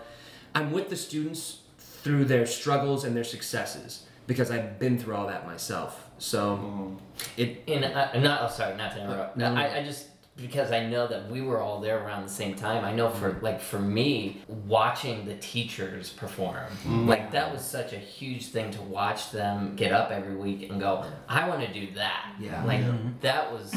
I'm 0.55 0.71
with 0.71 0.91
the 0.91 0.97
students 0.97 1.61
through 1.79 2.27
their 2.27 2.45
struggles 2.45 3.05
and 3.05 3.17
their 3.17 3.25
successes 3.25 4.05
because 4.27 4.51
I've 4.51 4.79
been 4.79 4.99
through 4.99 5.15
all 5.15 5.29
that 5.29 5.47
myself. 5.47 6.11
So 6.19 6.99
it 7.39 7.63
And 7.69 7.87
uh, 7.87 8.21
not, 8.21 8.43
oh, 8.43 8.49
sorry, 8.49 8.77
not 8.77 8.93
to 8.97 9.03
interrupt. 9.03 9.39
No. 9.39 9.55
I, 9.55 9.79
I 9.79 9.83
just 9.83 10.09
because 10.37 10.73
I 10.73 10.87
know 10.87 11.07
that 11.07 11.31
we 11.31 11.43
were 11.43 11.61
all 11.61 11.81
there 11.81 12.03
around 12.05 12.23
the 12.25 12.33
same 12.33 12.55
time. 12.55 12.85
I 12.85 12.93
know 12.93 13.11
for 13.11 13.31
Mm-hmm. 13.33 13.45
like 13.45 13.61
for 13.61 13.79
me, 13.79 14.43
watching 14.49 15.27
the 15.27 15.35
teachers 15.37 16.11
perform, 16.11 16.67
Mm. 16.87 17.07
like 17.07 17.33
that 17.33 17.53
was 17.53 17.63
such 17.63 17.93
a 17.93 17.99
huge 17.99 18.47
thing 18.49 18.71
to 18.73 18.83
watch 18.83 19.31
them 19.31 19.77
get 19.77 19.93
up 19.93 20.11
every 20.11 20.35
week 20.37 20.69
and 20.71 20.81
go, 20.81 21.05
"I 21.29 21.49
want 21.49 21.61
to 21.67 21.73
do 21.73 21.93
that." 21.95 22.35
Yeah. 22.41 22.65
like 22.65 22.83
that 23.21 23.53
was. 23.53 23.75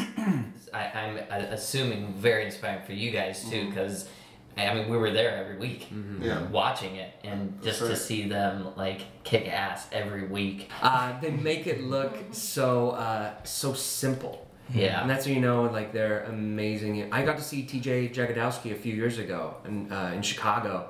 I, 0.73 0.83
I'm 1.01 1.17
uh, 1.29 1.45
assuming 1.51 2.13
very 2.15 2.45
inspiring 2.45 2.83
for 2.85 2.93
you 2.93 3.11
guys 3.11 3.43
too, 3.49 3.55
Mm-hmm. 3.57 3.69
because. 3.69 4.09
I 4.57 4.73
mean, 4.73 4.89
we 4.89 4.95
were 4.95 5.11
there 5.11 5.35
every 5.35 5.57
week, 5.57 5.89
Yeah. 6.21 6.41
watching 6.47 6.95
it, 6.95 7.11
and 7.25 7.61
just 7.61 7.79
to 7.79 7.93
see 7.93 8.29
them 8.29 8.73
like 8.77 9.01
kick 9.25 9.49
ass 9.51 9.85
every 9.91 10.27
week. 10.27 10.69
uh, 10.81 11.19
they 11.19 11.31
make 11.31 11.67
it 11.67 11.83
look 11.83 12.15
so 12.31 12.91
uh, 12.91 13.33
so 13.43 13.73
simple. 13.73 14.47
Yeah. 14.73 15.01
And 15.01 15.09
that's 15.09 15.25
when 15.25 15.35
you 15.35 15.41
know, 15.41 15.63
like, 15.63 15.93
they're 15.93 16.23
amazing. 16.23 17.13
I 17.13 17.23
got 17.23 17.37
to 17.37 17.43
see 17.43 17.63
TJ 17.63 18.13
Jagodowski 18.13 18.71
a 18.71 18.75
few 18.75 18.93
years 18.93 19.19
ago 19.19 19.55
in, 19.65 19.91
uh, 19.91 20.11
in 20.15 20.21
Chicago. 20.21 20.89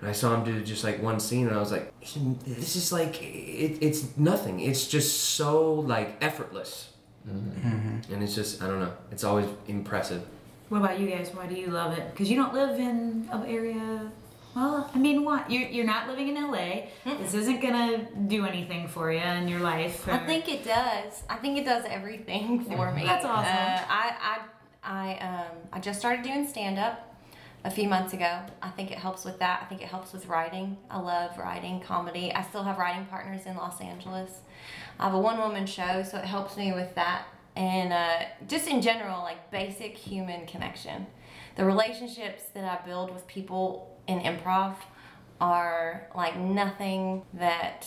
And 0.00 0.08
I 0.08 0.12
saw 0.12 0.34
him 0.34 0.44
do 0.44 0.62
just 0.62 0.84
like 0.84 1.02
one 1.02 1.18
scene, 1.20 1.46
and 1.46 1.56
I 1.56 1.60
was 1.60 1.72
like, 1.72 1.92
he, 2.00 2.20
this 2.46 2.76
is 2.76 2.92
like, 2.92 3.22
it, 3.22 3.78
it's 3.80 4.16
nothing. 4.18 4.60
It's 4.60 4.86
just 4.86 5.20
so, 5.30 5.72
like, 5.74 6.16
effortless. 6.20 6.90
And 7.26 8.22
it's 8.22 8.34
just, 8.34 8.62
I 8.62 8.66
don't 8.66 8.80
know, 8.80 8.92
it's 9.10 9.24
always 9.24 9.46
impressive. 9.66 10.26
What 10.68 10.78
about 10.78 11.00
you 11.00 11.08
guys? 11.08 11.30
Why 11.32 11.46
do 11.46 11.54
you 11.54 11.68
love 11.68 11.96
it? 11.96 12.10
Because 12.10 12.28
you 12.30 12.36
don't 12.36 12.52
live 12.52 12.78
in 12.78 13.28
an 13.32 13.46
area. 13.46 14.10
Well, 14.54 14.88
I 14.94 14.98
mean, 14.98 15.24
what? 15.24 15.50
You're, 15.50 15.68
you're 15.68 15.86
not 15.86 16.08
living 16.08 16.28
in 16.28 16.34
LA. 16.34 16.82
This 17.04 17.34
isn't 17.34 17.60
gonna 17.60 18.06
do 18.28 18.46
anything 18.46 18.86
for 18.86 19.12
you 19.12 19.18
in 19.18 19.48
your 19.48 19.60
life. 19.60 20.08
I 20.08 20.18
think 20.18 20.48
it 20.48 20.64
does. 20.64 21.24
I 21.28 21.36
think 21.36 21.58
it 21.58 21.64
does 21.64 21.84
everything 21.88 22.64
for 22.64 22.92
me. 22.92 23.04
That's 23.04 23.24
awesome. 23.24 23.52
Uh, 23.52 23.82
I 23.88 24.16
I 24.22 24.38
I 24.84 25.18
um 25.18 25.56
I 25.72 25.80
just 25.80 25.98
started 25.98 26.22
doing 26.24 26.46
stand 26.46 26.78
up 26.78 27.16
a 27.64 27.70
few 27.70 27.88
months 27.88 28.12
ago. 28.12 28.40
I 28.62 28.70
think 28.70 28.92
it 28.92 28.98
helps 28.98 29.24
with 29.24 29.38
that. 29.40 29.62
I 29.62 29.64
think 29.64 29.82
it 29.82 29.88
helps 29.88 30.12
with 30.12 30.26
writing. 30.26 30.76
I 30.90 31.00
love 31.00 31.36
writing 31.38 31.80
comedy. 31.80 32.32
I 32.32 32.42
still 32.42 32.62
have 32.62 32.78
writing 32.78 33.06
partners 33.06 33.46
in 33.46 33.56
Los 33.56 33.80
Angeles. 33.80 34.30
I 35.00 35.04
have 35.04 35.14
a 35.14 35.20
one 35.20 35.38
woman 35.38 35.66
show, 35.66 36.04
so 36.04 36.18
it 36.18 36.24
helps 36.24 36.56
me 36.56 36.72
with 36.72 36.94
that. 36.94 37.24
And 37.56 37.92
uh, 37.92 38.26
just 38.48 38.68
in 38.68 38.82
general, 38.82 39.22
like 39.22 39.50
basic 39.50 39.96
human 39.96 40.46
connection. 40.46 41.06
The 41.56 41.64
relationships 41.64 42.44
that 42.54 42.64
I 42.64 42.84
build 42.84 43.12
with 43.12 43.26
people 43.26 43.96
in 44.08 44.20
improv 44.20 44.74
are 45.40 46.08
like 46.14 46.36
nothing 46.36 47.22
that 47.34 47.86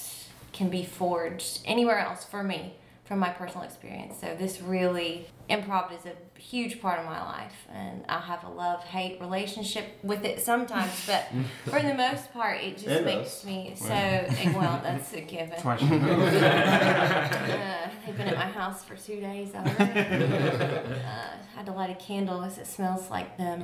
can 0.53 0.69
be 0.69 0.83
forged 0.83 1.59
anywhere 1.65 1.99
else 1.99 2.23
for 2.23 2.43
me 2.43 2.75
from 3.03 3.19
my 3.19 3.29
personal 3.29 3.63
experience. 3.63 4.19
So 4.19 4.35
this 4.37 4.61
really 4.61 5.27
improv 5.49 5.91
is 5.97 6.05
a 6.05 6.39
huge 6.39 6.81
part 6.81 6.99
of 6.99 7.05
my 7.05 7.21
life 7.23 7.67
and 7.73 8.03
I 8.09 8.19
have 8.19 8.43
a 8.43 8.49
love 8.49 8.83
hate 8.83 9.19
relationship 9.21 9.85
with 10.03 10.25
it 10.25 10.41
sometimes, 10.41 10.91
but 11.07 11.27
for 11.65 11.81
the 11.81 11.93
most 11.93 12.31
part 12.33 12.61
it 12.61 12.75
just 12.77 12.87
And 12.87 13.05
makes 13.05 13.27
us. 13.39 13.45
me 13.45 13.73
so 13.75 13.87
well 13.87 14.79
that's 14.83 15.13
a 15.13 15.21
given. 15.21 15.49
That's 15.49 15.63
why 15.63 15.77
she 15.77 15.85
Uh, 15.87 17.89
they've 18.05 18.17
been 18.17 18.27
at 18.27 18.35
my 18.37 18.45
house 18.45 18.83
for 18.83 18.95
two 18.95 19.19
days 19.21 19.53
already. 19.55 20.01
uh, 20.01 21.37
had 21.55 21.65
to 21.65 21.71
light 21.71 21.89
a 21.89 21.95
candle 21.95 22.39
because 22.41 22.57
it 22.57 22.67
smells 22.67 23.09
like 23.09 23.37
them 23.37 23.63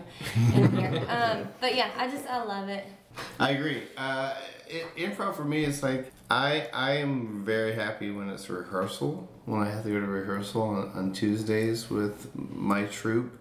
in 0.53 0.71
here. 0.71 1.03
Um, 1.09 1.47
but 1.59 1.75
yeah, 1.75 1.89
I 1.97 2.07
just 2.07 2.25
I 2.27 2.43
love 2.43 2.69
it. 2.69 2.85
I 3.39 3.51
agree. 3.51 3.83
Uh, 3.97 4.33
i 4.73 4.99
improv 4.99 5.35
for 5.35 5.43
me 5.43 5.63
is 5.63 5.83
like 5.83 6.11
I 6.29 6.67
I 6.73 6.91
am 6.97 7.43
very 7.45 7.73
happy 7.73 8.11
when 8.11 8.29
it's 8.29 8.49
rehearsal. 8.49 9.29
When 9.45 9.61
I 9.61 9.69
have 9.69 9.83
to 9.83 9.89
go 9.89 9.99
to 9.99 10.05
rehearsal 10.05 10.61
on, 10.61 10.91
on 10.95 11.13
Tuesdays 11.13 11.89
with 11.89 12.31
my 12.35 12.85
troupe, 12.85 13.31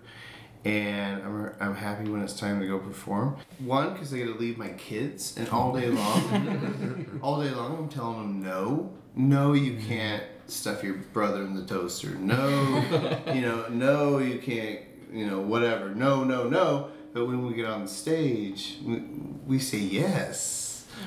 and 0.65 1.23
I'm 1.23 1.55
I'm 1.61 1.75
happy 1.75 2.09
when 2.11 2.23
it's 2.23 2.39
time 2.39 2.61
to 2.61 2.67
go 2.67 2.79
perform. 2.79 3.37
One 3.61 3.93
because 3.93 4.13
I 4.13 4.19
get 4.19 4.27
to 4.27 4.35
leave 4.35 4.59
my 4.59 4.71
kids, 4.71 5.37
and 5.37 5.49
all 5.49 5.73
day 5.73 5.89
long, 5.89 7.21
all 7.23 7.43
day 7.43 7.51
long 7.51 7.79
I'm 7.79 7.89
telling 7.89 8.19
them 8.19 8.43
no, 8.43 8.93
no, 9.15 9.53
you 9.53 9.79
can't 9.79 10.25
stuff 10.47 10.83
your 10.83 10.95
brother 10.95 11.43
in 11.43 11.55
the 11.55 11.65
toaster. 11.65 12.11
No, 12.11 13.23
you 13.35 13.41
know, 13.41 13.69
no, 13.69 14.19
you 14.19 14.39
can't. 14.39 14.81
You 15.13 15.27
know, 15.27 15.41
whatever. 15.41 15.95
No, 15.95 16.25
no, 16.25 16.49
no. 16.49 16.89
But 17.13 17.27
when 17.27 17.47
we 17.47 17.53
get 17.53 17.67
on 17.67 17.83
the 17.83 17.89
stage, 17.89 18.79
we, 18.83 19.03
we 19.47 19.59
say 19.59 19.77
yes. 19.77 20.62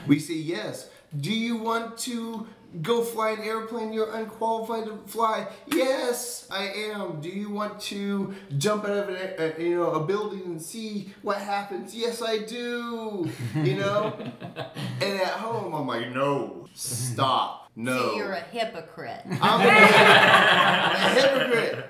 We 0.07 0.19
say 0.19 0.35
yes. 0.35 0.89
Do 1.19 1.33
you 1.33 1.57
want 1.57 1.97
to 1.99 2.47
go 2.81 3.01
fly 3.01 3.31
an 3.31 3.39
airplane 3.41 3.93
you're 3.93 4.13
unqualified 4.13 4.85
to 4.85 4.97
fly? 5.05 5.47
Yes, 5.67 6.47
I 6.51 6.65
am. 6.65 7.21
Do 7.21 7.29
you 7.29 7.49
want 7.49 7.79
to 7.81 8.33
jump 8.57 8.85
out 8.85 8.91
of 8.91 9.09
a, 9.09 9.41
a 9.41 9.55
uh, 9.55 9.59
you 9.59 9.75
know 9.77 9.91
a 9.91 10.05
building 10.05 10.41
and 10.45 10.61
see 10.61 11.13
what 11.21 11.37
happens? 11.37 11.95
Yes, 11.95 12.21
I 12.21 12.39
do. 12.39 13.29
You 13.55 13.75
know. 13.75 14.17
and 15.01 15.21
at 15.21 15.27
home, 15.27 15.73
I'm 15.73 15.87
like, 15.87 16.09
no, 16.13 16.67
stop, 16.73 17.71
no. 17.75 17.97
So 17.97 18.15
you're 18.17 18.33
a 18.33 18.41
hypocrite. 18.41 19.21
I'm 19.25 19.61
a, 19.61 19.69
I'm 19.69 20.95
a 20.95 21.21
hypocrite. 21.21 21.85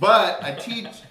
But 0.00 0.42
I 0.44 0.52
teach, 0.52 1.02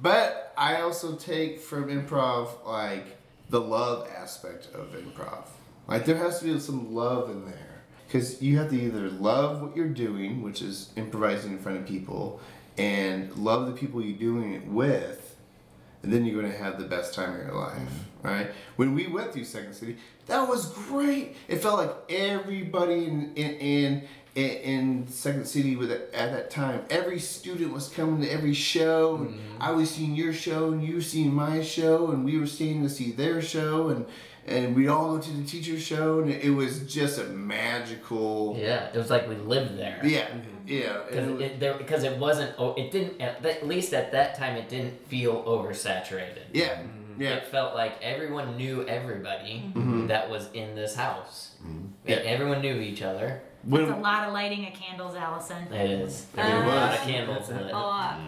but 0.00 0.52
I 0.56 0.80
also 0.80 1.14
take 1.14 1.60
from 1.60 1.88
improv 1.88 2.66
like 2.66 3.18
the 3.50 3.60
love 3.60 4.08
aspect 4.16 4.68
of 4.74 4.94
improv. 4.94 5.44
Like 5.90 6.04
there 6.04 6.16
has 6.16 6.38
to 6.38 6.44
be 6.44 6.58
some 6.60 6.94
love 6.94 7.28
in 7.30 7.44
there 7.44 7.82
because 8.06 8.40
you 8.40 8.58
have 8.58 8.70
to 8.70 8.80
either 8.80 9.10
love 9.10 9.60
what 9.60 9.76
you're 9.76 9.88
doing, 9.88 10.40
which 10.40 10.62
is 10.62 10.90
improvising 10.96 11.50
in 11.52 11.58
front 11.58 11.78
of 11.78 11.86
people, 11.86 12.40
and 12.78 13.34
love 13.36 13.66
the 13.66 13.72
people 13.72 14.00
you're 14.00 14.16
doing 14.16 14.54
it 14.54 14.66
with, 14.66 15.36
and 16.04 16.12
then 16.12 16.24
you're 16.24 16.40
going 16.40 16.50
to 16.50 16.58
have 16.58 16.78
the 16.78 16.86
best 16.86 17.12
time 17.12 17.34
of 17.34 17.44
your 17.44 17.54
life, 17.54 17.76
mm-hmm. 17.76 18.26
right? 18.26 18.50
When 18.76 18.94
we 18.94 19.08
went 19.08 19.32
through 19.32 19.44
Second 19.44 19.74
City, 19.74 19.96
that 20.26 20.48
was 20.48 20.72
great. 20.72 21.36
It 21.48 21.56
felt 21.56 21.78
like 21.78 21.94
everybody 22.08 23.06
in 23.06 23.34
in 23.34 24.02
in, 24.36 24.44
in, 24.44 25.08
Second 25.08 25.44
City 25.46 25.74
with 25.74 25.90
it 25.90 26.08
at 26.14 26.30
that 26.30 26.50
time, 26.50 26.84
every 26.88 27.18
student 27.18 27.72
was 27.72 27.88
coming 27.88 28.22
to 28.22 28.30
every 28.30 28.54
show. 28.54 29.16
And 29.16 29.40
I 29.58 29.72
was 29.72 29.90
seeing 29.90 30.14
your 30.14 30.32
show, 30.32 30.72
and 30.72 30.84
you 30.84 30.94
were 30.94 31.00
seeing 31.00 31.34
my 31.34 31.62
show, 31.62 32.12
and 32.12 32.24
we 32.24 32.38
were 32.38 32.46
staying 32.46 32.84
to 32.84 32.88
see 32.88 33.10
their 33.10 33.42
show, 33.42 33.88
and 33.88 34.06
and 34.46 34.74
we 34.74 34.88
all 34.88 35.16
go 35.16 35.22
to 35.22 35.30
the 35.30 35.44
teacher 35.44 35.78
show, 35.78 36.20
and 36.20 36.30
it 36.30 36.50
was 36.50 36.80
just 36.92 37.18
a 37.18 37.24
magical. 37.24 38.56
Yeah, 38.58 38.88
it 38.92 38.96
was 38.96 39.10
like 39.10 39.28
we 39.28 39.36
lived 39.36 39.78
there. 39.78 40.00
Yeah, 40.02 40.26
mm-hmm. 40.28 40.66
yeah. 40.66 40.98
Because 41.08 41.28
and 41.28 41.40
it- 41.40 41.62
it, 41.62 41.78
because 41.78 42.02
it 42.04 42.18
wasn't, 42.18 42.54
oh, 42.58 42.74
it 42.74 42.90
didn't, 42.90 43.20
at, 43.20 43.44
at 43.44 43.66
least 43.66 43.92
at 43.94 44.12
that 44.12 44.36
time, 44.36 44.56
it 44.56 44.68
didn't 44.68 45.06
feel 45.08 45.42
oversaturated. 45.44 46.44
yeah, 46.52 46.68
mm-hmm. 46.68 47.20
yeah. 47.22 47.30
It 47.36 47.46
felt 47.46 47.74
like 47.74 48.00
everyone 48.02 48.56
knew 48.56 48.86
everybody 48.86 49.70
mm-hmm. 49.74 50.06
that 50.08 50.30
was 50.30 50.48
in 50.54 50.74
this 50.74 50.94
house. 50.94 51.56
Yeah. 52.06 52.16
Everyone 52.16 52.60
knew 52.62 52.80
each 52.80 53.02
other. 53.02 53.42
When- 53.62 53.82
It's 53.82 53.92
a 53.92 53.96
lot 53.96 54.26
of 54.26 54.32
lighting 54.32 54.66
of 54.66 54.72
candles, 54.72 55.14
Allison. 55.14 55.70
It 55.72 55.90
is. 55.90 56.24
There 56.34 56.44
were 56.44 56.62
a 56.64 56.66
lot 56.66 56.94
of 56.94 57.00
was. 57.00 57.08
candles 57.08 57.48
lit. 57.50 57.60
A 57.70 57.72
lot. 57.72 58.18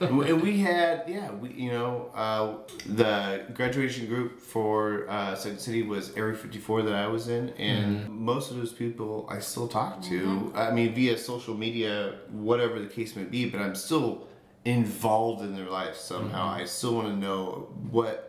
And 0.00 0.42
we 0.42 0.58
had 0.58 1.04
yeah 1.08 1.30
we 1.32 1.50
you 1.50 1.70
know 1.70 2.10
uh, 2.14 2.54
the 2.86 3.42
graduation 3.54 4.06
group 4.06 4.40
for 4.40 5.08
uh, 5.08 5.34
Second 5.34 5.58
City 5.58 5.82
was 5.82 6.16
Area 6.16 6.36
54 6.36 6.82
that 6.82 6.94
I 6.94 7.06
was 7.08 7.28
in 7.28 7.50
and 7.50 8.08
most 8.08 8.50
of 8.50 8.56
those 8.56 8.72
people 8.72 9.26
I 9.30 9.38
still 9.40 9.68
talk 9.68 10.02
to. 10.04 10.52
I 10.54 10.70
mean 10.70 10.94
via 10.94 11.18
social 11.18 11.54
media 11.56 12.14
whatever 12.30 12.78
the 12.78 12.86
case 12.86 13.16
may 13.16 13.24
be 13.24 13.48
but 13.48 13.60
I'm 13.60 13.74
still 13.74 14.26
involved 14.64 15.42
in 15.42 15.54
their 15.56 15.70
life 15.70 15.96
somehow. 15.96 16.48
I 16.48 16.64
still 16.64 16.94
want 16.94 17.08
to 17.08 17.16
know 17.16 17.68
what 17.90 18.27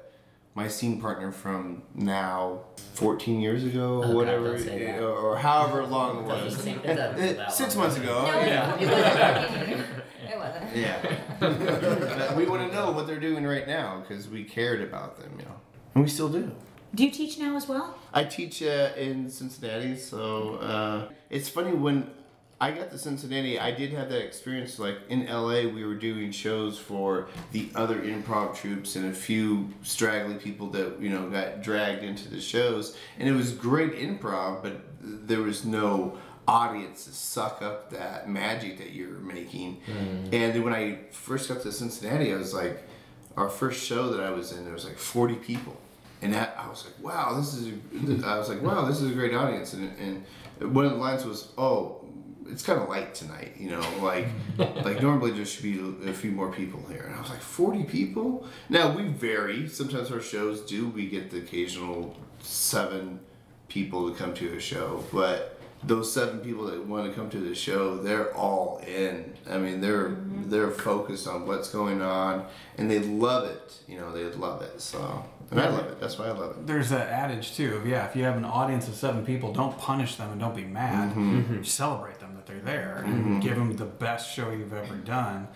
my 0.60 0.68
scene 0.68 1.00
partner 1.00 1.32
from 1.32 1.82
now 1.96 2.60
14 2.96 3.40
years 3.40 3.64
ago 3.64 4.02
God, 4.02 4.14
whatever 4.14 4.58
don't 4.58 5.00
or, 5.00 5.08
or 5.08 5.38
however 5.38 5.86
long 5.96 6.18
it 6.18 6.24
was 6.24 6.58
seem- 6.58 6.82
it 6.84 6.96
doesn't 6.98 7.18
feel 7.18 7.38
that 7.38 7.54
six 7.54 7.78
months 7.78 7.96
ago 7.96 8.26
No, 8.28 8.42
yeah. 8.42 8.76
it, 10.30 10.38
wasn't. 10.38 10.76
Yeah. 10.76 12.36
We 12.36 12.46
want 12.46 12.70
to 12.70 12.76
know 12.76 12.92
what 12.92 13.08
they're 13.08 13.22
doing 13.22 13.46
right 13.48 13.66
now 13.66 14.02
because 14.02 14.28
we 14.28 14.44
cared 14.44 14.82
about 14.82 15.18
them, 15.18 15.32
you 15.40 15.46
know. 15.46 15.56
And 15.96 16.04
we 16.04 16.10
still 16.10 16.28
do. 16.28 16.52
Do 16.94 17.06
you 17.06 17.12
teach 17.12 17.40
now 17.40 17.56
as 17.56 17.66
well? 17.70 17.98
I 18.14 18.26
teach 18.26 18.62
uh, 18.62 18.90
in 18.98 19.30
Cincinnati, 19.30 19.96
so 19.96 20.56
uh, 20.56 21.10
it's 21.30 21.48
funny 21.48 21.72
when 21.72 22.12
I 22.62 22.72
got 22.72 22.92
to 22.92 22.98
Cincinnati, 22.98 23.58
I 23.58 23.72
did 23.72 23.94
have 23.94 24.10
that 24.10 24.22
experience. 24.22 24.80
Like 24.80 24.98
in 25.08 25.28
LA, 25.28 25.62
we 25.62 25.86
were 25.86 25.96
doing 25.96 26.32
shows 26.32 26.78
for 26.78 27.30
the 27.52 27.70
other 27.74 28.00
improv 28.02 28.56
troops 28.56 28.96
and 28.98 29.06
a 29.06 29.14
few 29.14 29.70
straggly 29.82 30.36
people 30.36 30.70
that 30.72 31.00
you 31.02 31.10
know 31.10 31.30
got 31.30 31.62
dragged 31.62 32.04
into 32.04 32.30
the 32.30 32.42
shows, 32.42 32.98
and 33.18 33.30
it 33.30 33.34
was 33.34 33.54
great 33.54 33.94
improv, 33.94 34.62
but 34.62 34.82
there 35.02 35.42
was 35.42 35.64
no 35.64 36.18
audience 36.50 37.06
to 37.06 37.12
suck 37.12 37.62
up 37.62 37.92
that 37.92 38.28
magic 38.28 38.80
that 38.80 38.92
you're 38.92 39.20
making. 39.20 39.80
Mm. 39.88 40.24
And 40.34 40.54
then 40.54 40.64
when 40.64 40.74
I 40.74 40.98
first 41.12 41.48
got 41.48 41.62
to 41.62 41.72
Cincinnati, 41.72 42.34
I 42.34 42.38
was 42.38 42.54
like, 42.54 42.84
our 43.38 43.50
first 43.50 43.84
show 43.86 44.10
that 44.10 44.20
I 44.20 44.32
was 44.32 44.52
in, 44.52 44.66
there 44.66 44.74
was 44.74 44.84
like 44.84 44.98
40 44.98 45.36
people. 45.36 45.80
And 46.22 46.34
that, 46.34 46.56
I 46.58 46.68
was 46.68 46.86
like, 46.86 46.96
wow, 47.02 47.36
this 47.40 47.54
is, 47.54 47.68
a, 47.68 48.28
I 48.28 48.38
was 48.38 48.50
like, 48.50 48.62
wow, 48.62 48.86
this 48.86 49.00
is 49.00 49.12
a 49.12 49.14
great 49.14 49.34
audience. 49.34 49.74
And, 49.74 50.26
and 50.60 50.74
one 50.74 50.86
of 50.86 50.92
the 50.92 50.98
lines 50.98 51.24
was, 51.24 51.50
oh, 51.58 52.04
it's 52.52 52.64
kind 52.64 52.80
of 52.82 52.90
light 52.90 53.14
tonight, 53.14 53.54
you 53.58 53.70
know, 53.70 53.84
like, 54.02 54.28
like 54.58 55.02
normally 55.02 55.32
there 55.32 55.46
should 55.46 55.64
be 55.64 56.10
a 56.10 56.14
few 56.14 56.32
more 56.32 56.52
people 56.52 56.84
here. 56.90 57.04
And 57.04 57.16
I 57.16 57.22
was 57.22 57.30
like, 57.30 57.42
40 57.42 57.84
people? 57.84 58.48
Now 58.70 58.96
we 58.96 59.04
vary. 59.04 59.68
Sometimes 59.68 60.12
our 60.12 60.22
shows 60.22 60.62
do, 60.62 60.90
we 60.90 61.08
get 61.08 61.32
the 61.32 61.40
occasional 61.40 62.16
seven 62.42 63.20
people 63.68 64.10
to 64.10 64.18
come 64.18 64.34
to 64.36 64.56
a 64.56 64.60
show, 64.60 65.04
but 65.12 65.60
those 65.84 66.12
seven 66.12 66.40
people 66.40 66.66
that 66.66 66.86
want 66.86 67.08
to 67.08 67.14
come 67.14 67.30
to 67.30 67.40
the 67.40 67.56
show, 67.56 67.98
they're 67.98 68.36
all 68.36 68.82
in. 68.86 69.34
I 69.50 69.58
mean, 69.58 69.80
they're 69.80 70.10
mm-hmm. 70.10 70.50
they're 70.50 70.72
focused 70.72 71.28
on 71.28 71.48
what's 71.48 71.70
going 71.70 72.02
on, 72.02 72.46
and 72.78 72.92
they 72.92 73.00
love 73.00 73.46
it. 73.50 73.80
You 73.88 73.98
know, 74.00 74.12
they 74.12 74.26
love 74.38 74.62
it. 74.62 74.82
So, 74.82 75.24
and 75.52 75.60
I 75.60 75.70
love 75.70 75.88
it. 75.88 76.02
That's 76.02 76.18
why 76.18 76.26
I 76.26 76.32
love 76.32 76.52
it. 76.52 76.68
There's 76.68 76.90
that 76.90 77.08
adage 77.08 77.56
too 77.56 77.76
of 77.76 77.88
yeah, 77.88 78.06
if 78.06 78.16
you 78.16 78.24
have 78.24 78.36
an 78.36 78.46
audience 78.46 78.90
of 78.90 78.96
seven 78.96 79.26
people, 79.26 79.54
don't 79.54 79.78
punish 79.78 80.18
them 80.18 80.32
and 80.32 80.40
don't 80.42 80.56
be 80.56 80.66
mad. 80.66 81.16
Mm-hmm. 81.16 81.64
Celebrate 81.64 82.19
them 82.19 82.19
that 82.19 82.19
they're 82.50 82.60
there 82.60 83.04
and 83.06 83.42
give 83.42 83.56
them 83.56 83.78
the 83.78 83.86
best 83.86 84.34
show 84.34 84.50
you've 84.52 84.74
ever 84.74 84.96
done. 84.96 85.48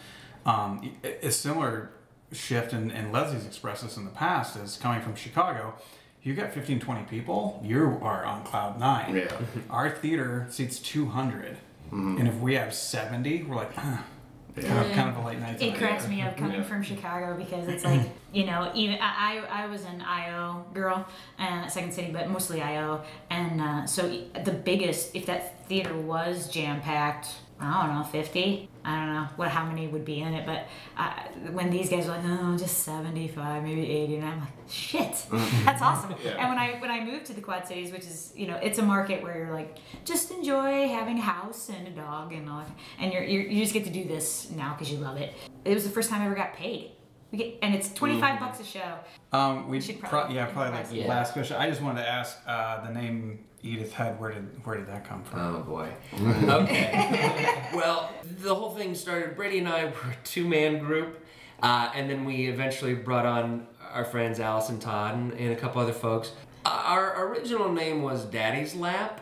Um, 0.45 0.91
a 1.03 1.27
a 1.27 1.32
similar 1.32 1.91
shift, 2.32 2.73
and, 2.73 2.91
and 2.91 3.12
Leslie's 3.12 3.45
expressed 3.45 3.84
this 3.84 3.97
in 3.97 4.06
the 4.06 4.12
past, 4.12 4.56
is 4.58 4.77
coming 4.82 5.01
from 5.01 5.15
Chicago. 5.15 5.73
You 6.21 6.34
got 6.36 6.53
15, 6.53 6.79
20 6.79 7.03
people, 7.03 7.62
you 7.65 7.99
are 8.01 8.23
on 8.23 8.43
cloud 8.45 8.79
nine. 8.79 9.15
Yeah. 9.15 9.38
Our 9.69 9.89
theater 9.89 10.47
seats 10.49 10.79
200. 10.79 11.58
And 11.91 12.27
if 12.27 12.36
we 12.39 12.56
have 12.56 12.73
70, 12.73 13.43
we're 13.43 13.56
like, 13.56 13.75
huh. 13.75 13.97
Kind, 14.56 14.67
of, 14.86 14.91
kind 14.93 15.10
of 15.10 15.17
a 15.17 15.27
late 15.27 15.39
night. 15.39 15.62
It 15.62 15.75
cracks 15.75 16.08
me 16.08 16.21
up 16.21 16.38
coming 16.38 16.58
Yeah. 16.58 16.63
from 16.63 16.82
Chicago 16.84 17.36
because 17.38 17.67
it's 17.67 17.84
like 17.84 18.01
you 18.34 18.46
know 18.46 18.72
even 18.74 18.98
I 19.00 19.43
I 19.50 19.67
was 19.67 19.86
an 19.86 20.02
IO 20.02 20.65
girl 20.74 21.08
uh, 21.39 21.67
Second 21.67 21.93
City 21.93 22.12
but 22.12 22.30
mostly 22.30 22.62
IO 22.62 23.04
and 23.30 23.62
uh, 23.62 23.86
so 23.86 24.02
the 24.43 24.52
biggest 24.52 25.15
if 25.15 25.26
that 25.28 25.67
theater 25.67 25.96
was 25.96 26.50
jam 26.50 26.82
packed 26.82 27.28
I 27.60 27.86
don't 27.86 27.96
know 27.96 28.04
fifty? 28.04 28.67
I 28.84 28.98
don't 28.98 29.13
know 29.13 29.28
what 29.38 29.50
how 29.50 29.63
many 29.65 29.88
would 29.88 30.04
be 30.04 30.19
in 30.19 30.34
it 30.34 30.46
but 30.46 30.67
uh, 30.98 31.13
when 31.52 31.69
these 31.69 31.89
guys 31.89 32.08
were 32.08 32.12
like 32.12 32.24
oh 32.26 32.58
just 32.58 32.80
seventy 32.80 33.28
five 33.28 33.63
maybe 33.63 33.88
eighty 33.89 34.15
and 34.15 34.26
I'm 34.26 34.39
like 34.41 34.50
shit 34.67 35.15
that's 35.63 35.82
awesome. 35.82 36.15
Yeah. 36.26 36.32
and 36.32 36.50
when 36.50 36.58
I 36.58 36.80
when 36.82 36.91
I 36.91 37.04
moved 37.06 37.28
to 37.28 37.34
the 37.34 37.41
Quad 37.41 37.67
Cities 37.67 37.91
which 37.91 38.02
is 38.02 38.34
you 38.36 38.48
know 38.48 38.58
it's 38.58 38.80
a 38.80 38.84
market 38.84 39.22
where 39.24 39.38
you're 39.38 39.54
like 39.54 39.78
just 40.04 40.32
enjoy 40.32 40.89
having 40.89 41.19
a 41.19 41.22
house 41.22 41.69
and 41.69 41.88
a 41.88 41.91
dog 41.91 42.34
and 42.34 42.50
all 42.50 42.60
that 42.60 42.72
and 43.00 43.13
you're, 43.13 43.24
you're 43.24 43.43
you 43.43 43.62
just 43.62 43.74
get 43.74 43.86
to 43.86 43.91
do 43.91 44.04
this 44.04 44.50
now 44.52 44.74
because 44.74 44.91
you 44.91 44.98
love 44.98 45.17
it. 45.17 45.34
It 45.63 45.74
was 45.74 45.84
the 45.86 45.91
first 45.91 46.10
time 46.10 46.22
I 46.22 46.26
ever 46.26 46.36
got 46.36 46.56
paid 46.56 46.91
we 47.34 47.39
get, 47.39 47.58
and 47.63 47.74
it's 47.76 47.91
25 47.93 48.39
bucks 48.39 48.60
a 48.60 48.63
show 48.63 48.93
Um, 49.34 49.67
we 49.67 49.82
should 49.82 50.00
pro- 50.00 50.08
probably 50.10 50.36
yeah, 50.36 50.46
probably 50.46 50.72
like 50.74 50.88
the 50.89 50.98
Yeah. 50.98 51.08
last 51.08 51.34
question. 51.34 51.58
I 51.58 51.67
just 51.67 51.82
wanted 51.82 52.04
to 52.04 52.08
ask 52.08 52.38
uh, 52.48 52.86
the 52.86 52.93
name 52.93 53.39
Edith 53.63 53.91
Head. 53.91 54.19
Where 54.19 54.32
did 54.32 54.65
where 54.65 54.78
did 54.78 54.88
that 54.88 55.04
come 55.08 55.24
from? 55.24 55.39
Oh 55.39 55.60
boy. 55.63 55.89
Okay. 56.48 57.69
well, 57.74 58.10
the 58.24 58.54
whole 58.54 58.69
thing 58.76 58.93
started. 58.96 59.36
Brady 59.36 59.58
and 59.60 59.67
I 59.67 59.86
were 59.86 59.89
a 59.89 60.15
two-man 60.24 60.78
group, 60.80 61.26
uh, 61.63 61.91
and 61.96 62.10
then 62.10 62.24
we 62.24 62.46
eventually 62.48 62.93
brought 62.93 63.26
on 63.26 63.67
our 63.91 64.06
friends 64.06 64.39
Alice 64.39 64.69
and 64.69 64.80
Todd 64.82 65.15
and, 65.15 65.34
and 65.34 65.52
a 65.52 65.56
couple 65.56 65.82
other 65.82 65.93
folks. 65.93 66.32
Uh, 66.65 66.69
our 66.86 67.28
original 67.28 67.72
name 67.72 68.02
was 68.04 68.26
Daddy's 68.26 68.76
Lap. 68.76 69.22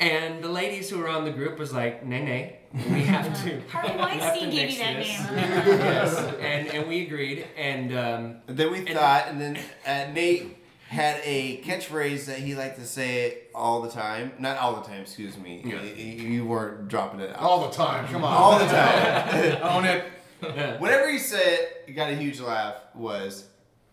And 0.00 0.42
the 0.44 0.48
ladies 0.48 0.88
who 0.90 0.98
were 0.98 1.07
on 1.18 1.24
the 1.24 1.30
group 1.30 1.58
was 1.58 1.72
like, 1.72 2.04
nay, 2.04 2.24
nay, 2.24 2.58
we 2.72 3.02
have 3.04 3.26
to. 3.44 3.60
Harvey 3.68 3.92
we 3.92 3.98
have 3.98 4.10
to 4.10 4.18
Weinstein 4.20 4.50
gave 4.50 4.70
you 4.70 4.78
that 4.78 4.96
this." 4.96 5.30
name 5.30 5.78
yes, 5.80 6.16
and 6.40 6.68
and 6.68 6.88
we 6.88 7.02
agreed, 7.06 7.46
and 7.56 7.92
um, 7.92 8.36
And 8.46 8.56
then 8.56 8.70
we 8.70 8.80
thought, 8.80 9.28
and 9.28 9.40
then 9.40 9.58
uh, 9.86 10.12
Nate 10.12 10.56
had 10.88 11.20
a 11.22 11.60
catchphrase 11.62 12.24
that 12.26 12.38
he 12.38 12.54
liked 12.54 12.78
to 12.78 12.86
say 12.86 13.38
all 13.54 13.82
the 13.82 13.90
time. 13.90 14.32
Not 14.38 14.56
all 14.56 14.76
the 14.76 14.82
time, 14.88 15.02
excuse 15.02 15.36
me. 15.36 15.62
You, 15.62 15.76
you 15.78 16.46
weren't 16.46 16.88
dropping 16.88 17.20
it 17.20 17.30
out. 17.30 17.40
All 17.40 17.68
the 17.68 17.74
time. 17.76 18.06
Come 18.08 18.24
on. 18.24 18.32
all 18.32 18.58
the 18.58 18.64
time. 18.66 19.58
Own 19.62 19.84
it. 19.84 20.80
Whenever 20.80 21.10
he 21.10 21.18
said 21.18 21.42
it, 21.42 21.84
it 21.88 21.92
got 21.92 22.10
a 22.10 22.14
huge 22.14 22.40
laugh. 22.40 22.76
Was 22.94 23.48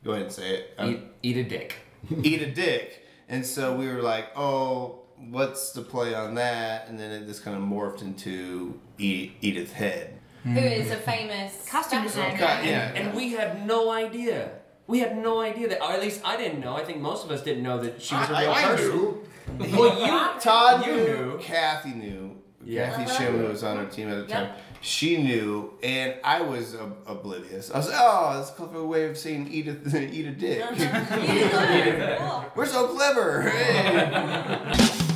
go 0.05 0.11
ahead 0.11 0.23
and 0.23 0.31
say 0.31 0.49
it. 0.55 0.73
Um, 0.77 0.89
eat, 0.91 0.99
eat 1.23 1.37
a 1.37 1.43
dick. 1.43 1.75
eat 2.23 2.41
a 2.41 2.51
dick. 2.51 3.01
And 3.27 3.45
so 3.45 3.75
we 3.75 3.87
were 3.87 4.01
like, 4.03 4.27
oh, 4.37 4.99
what's 5.17 5.71
the 5.71 5.81
play 5.81 6.13
on 6.13 6.35
that? 6.35 6.87
And 6.87 6.99
then 6.99 7.11
it 7.11 7.25
just 7.25 7.43
kind 7.43 7.57
of 7.57 7.63
morphed 7.63 8.01
into 8.01 8.79
Edith, 8.97 9.35
Edith 9.41 9.73
Head. 9.73 10.19
Who 10.43 10.59
is 10.59 10.91
a 10.91 10.97
famous 10.97 11.67
Costume 11.67 12.03
fashion 12.03 12.03
designer. 12.03 12.37
God, 12.37 12.65
yeah. 12.65 12.91
And 12.93 13.15
we 13.15 13.31
had 13.31 13.65
no 13.65 13.89
idea. 13.89 14.51
We 14.87 14.99
had 14.99 15.17
no 15.17 15.41
idea 15.41 15.69
that, 15.69 15.81
or 15.81 15.91
at 15.91 16.01
least 16.01 16.21
I 16.23 16.37
didn't 16.37 16.59
know. 16.59 16.75
I 16.75 16.83
think 16.83 16.99
most 17.01 17.25
of 17.25 17.31
us 17.31 17.41
didn't 17.41 17.63
know 17.63 17.79
that 17.81 17.99
she 17.99 18.13
was 18.13 18.29
a 18.29 18.33
real 18.33 18.51
I, 18.51 18.63
I 18.63 18.65
person. 18.65 18.89
knew. 18.89 19.23
Well, 19.57 19.99
you, 19.99 20.39
Todd 20.39 20.85
you 20.85 20.95
knew, 20.95 21.03
knew. 21.05 21.37
Kathy 21.39 21.93
knew. 21.93 22.37
Yeah. 22.65 22.89
Kathy 22.95 23.23
Shim, 23.23 23.37
who 23.39 23.45
was 23.47 23.63
on 23.63 23.77
our 23.77 23.85
team 23.85 24.09
at 24.09 24.15
the 24.27 24.33
time, 24.33 24.43
Yep. 24.45 24.59
she 24.81 25.17
knew, 25.21 25.73
and 25.83 26.15
I 26.23 26.41
was 26.41 26.75
ob- 26.75 26.97
oblivious. 27.05 27.69
I 27.71 27.77
was 27.77 27.87
like, 27.87 27.97
oh, 27.99 28.33
that's 28.37 28.49
a 28.49 28.53
clever 28.53 28.83
way 28.85 29.05
of 29.07 29.17
saying 29.17 29.47
eat 29.51 29.67
a, 29.67 29.77
eat 30.11 30.25
a 30.25 30.31
dick. 30.31 30.63
Cool. 30.67 32.45
We're 32.55 32.65
so 32.65 32.87
clever. 32.87 33.41
Hey. 33.49 35.01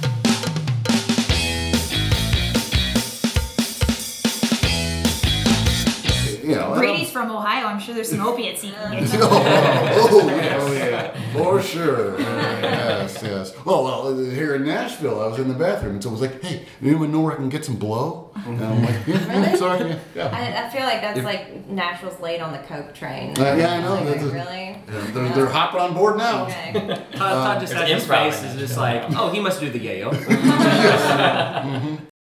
You 6.49 6.55
know, 6.55 6.73
Brady's 6.73 7.11
from 7.11 7.29
Ohio 7.29 7.67
I'm 7.67 7.79
sure 7.79 7.93
there's 7.93 8.09
some 8.09 8.21
opiates 8.21 8.63
he 8.63 8.71
can 8.71 9.03
get 9.03 9.09
oh, 9.21 9.29
oh, 9.31 10.27
yeah, 10.27 10.57
oh, 10.59 10.73
yeah, 10.73 11.33
for 11.33 11.61
sure. 11.61 12.19
yes, 12.19 13.19
yes. 13.21 13.53
Well, 13.65 13.83
well, 13.83 14.17
here 14.17 14.55
in 14.55 14.65
Nashville, 14.65 15.21
I 15.21 15.27
was 15.27 15.37
in 15.37 15.47
the 15.47 15.53
bathroom, 15.53 15.93
and 15.93 16.03
someone 16.03 16.19
was 16.19 16.31
like, 16.31 16.41
"Hey, 16.43 16.65
anyone 16.81 17.11
know 17.11 17.19
where 17.21 17.33
I 17.33 17.35
can 17.35 17.49
get 17.49 17.65
some 17.65 17.75
blow?" 17.75 18.31
And 18.47 18.59
I'm 18.63 18.83
like, 18.83 18.95
yeah, 19.05 19.31
Really? 19.39 19.57
"Sorry, 19.57 19.89
yeah." 19.89 19.99
yeah. 20.15 20.29
I, 20.33 20.65
I 20.65 20.69
feel 20.69 20.81
like 20.81 21.01
that's 21.01 21.21
like 21.21 21.67
Nashville's 21.67 22.19
late 22.19 22.41
on 22.41 22.51
the 22.51 22.59
coke 22.59 22.95
train. 22.95 23.37
Uh, 23.37 23.53
yeah, 23.55 23.73
I 23.73 23.81
know, 23.81 23.93
Like, 23.93 24.05
that's 24.05 24.23
a- 24.23 24.29
really? 24.29 24.77
They're, 25.13 25.29
they're 25.35 25.49
hopping 25.49 25.81
on 25.81 25.93
board 25.93 26.17
now. 26.17 26.45
Okay. 26.45 26.71
Todd, 26.73 27.05
Todd 27.13 27.61
just 27.61 27.73
There's 27.73 27.87
had 27.87 27.95
his 27.95 28.07
face 28.07 28.41
is 28.43 28.55
just 28.55 28.75
like, 28.75 29.03
oh, 29.15 29.29
he 29.29 29.39
must 29.39 29.59
do 29.59 29.69
the 29.69 29.79
yayo. 29.79 30.09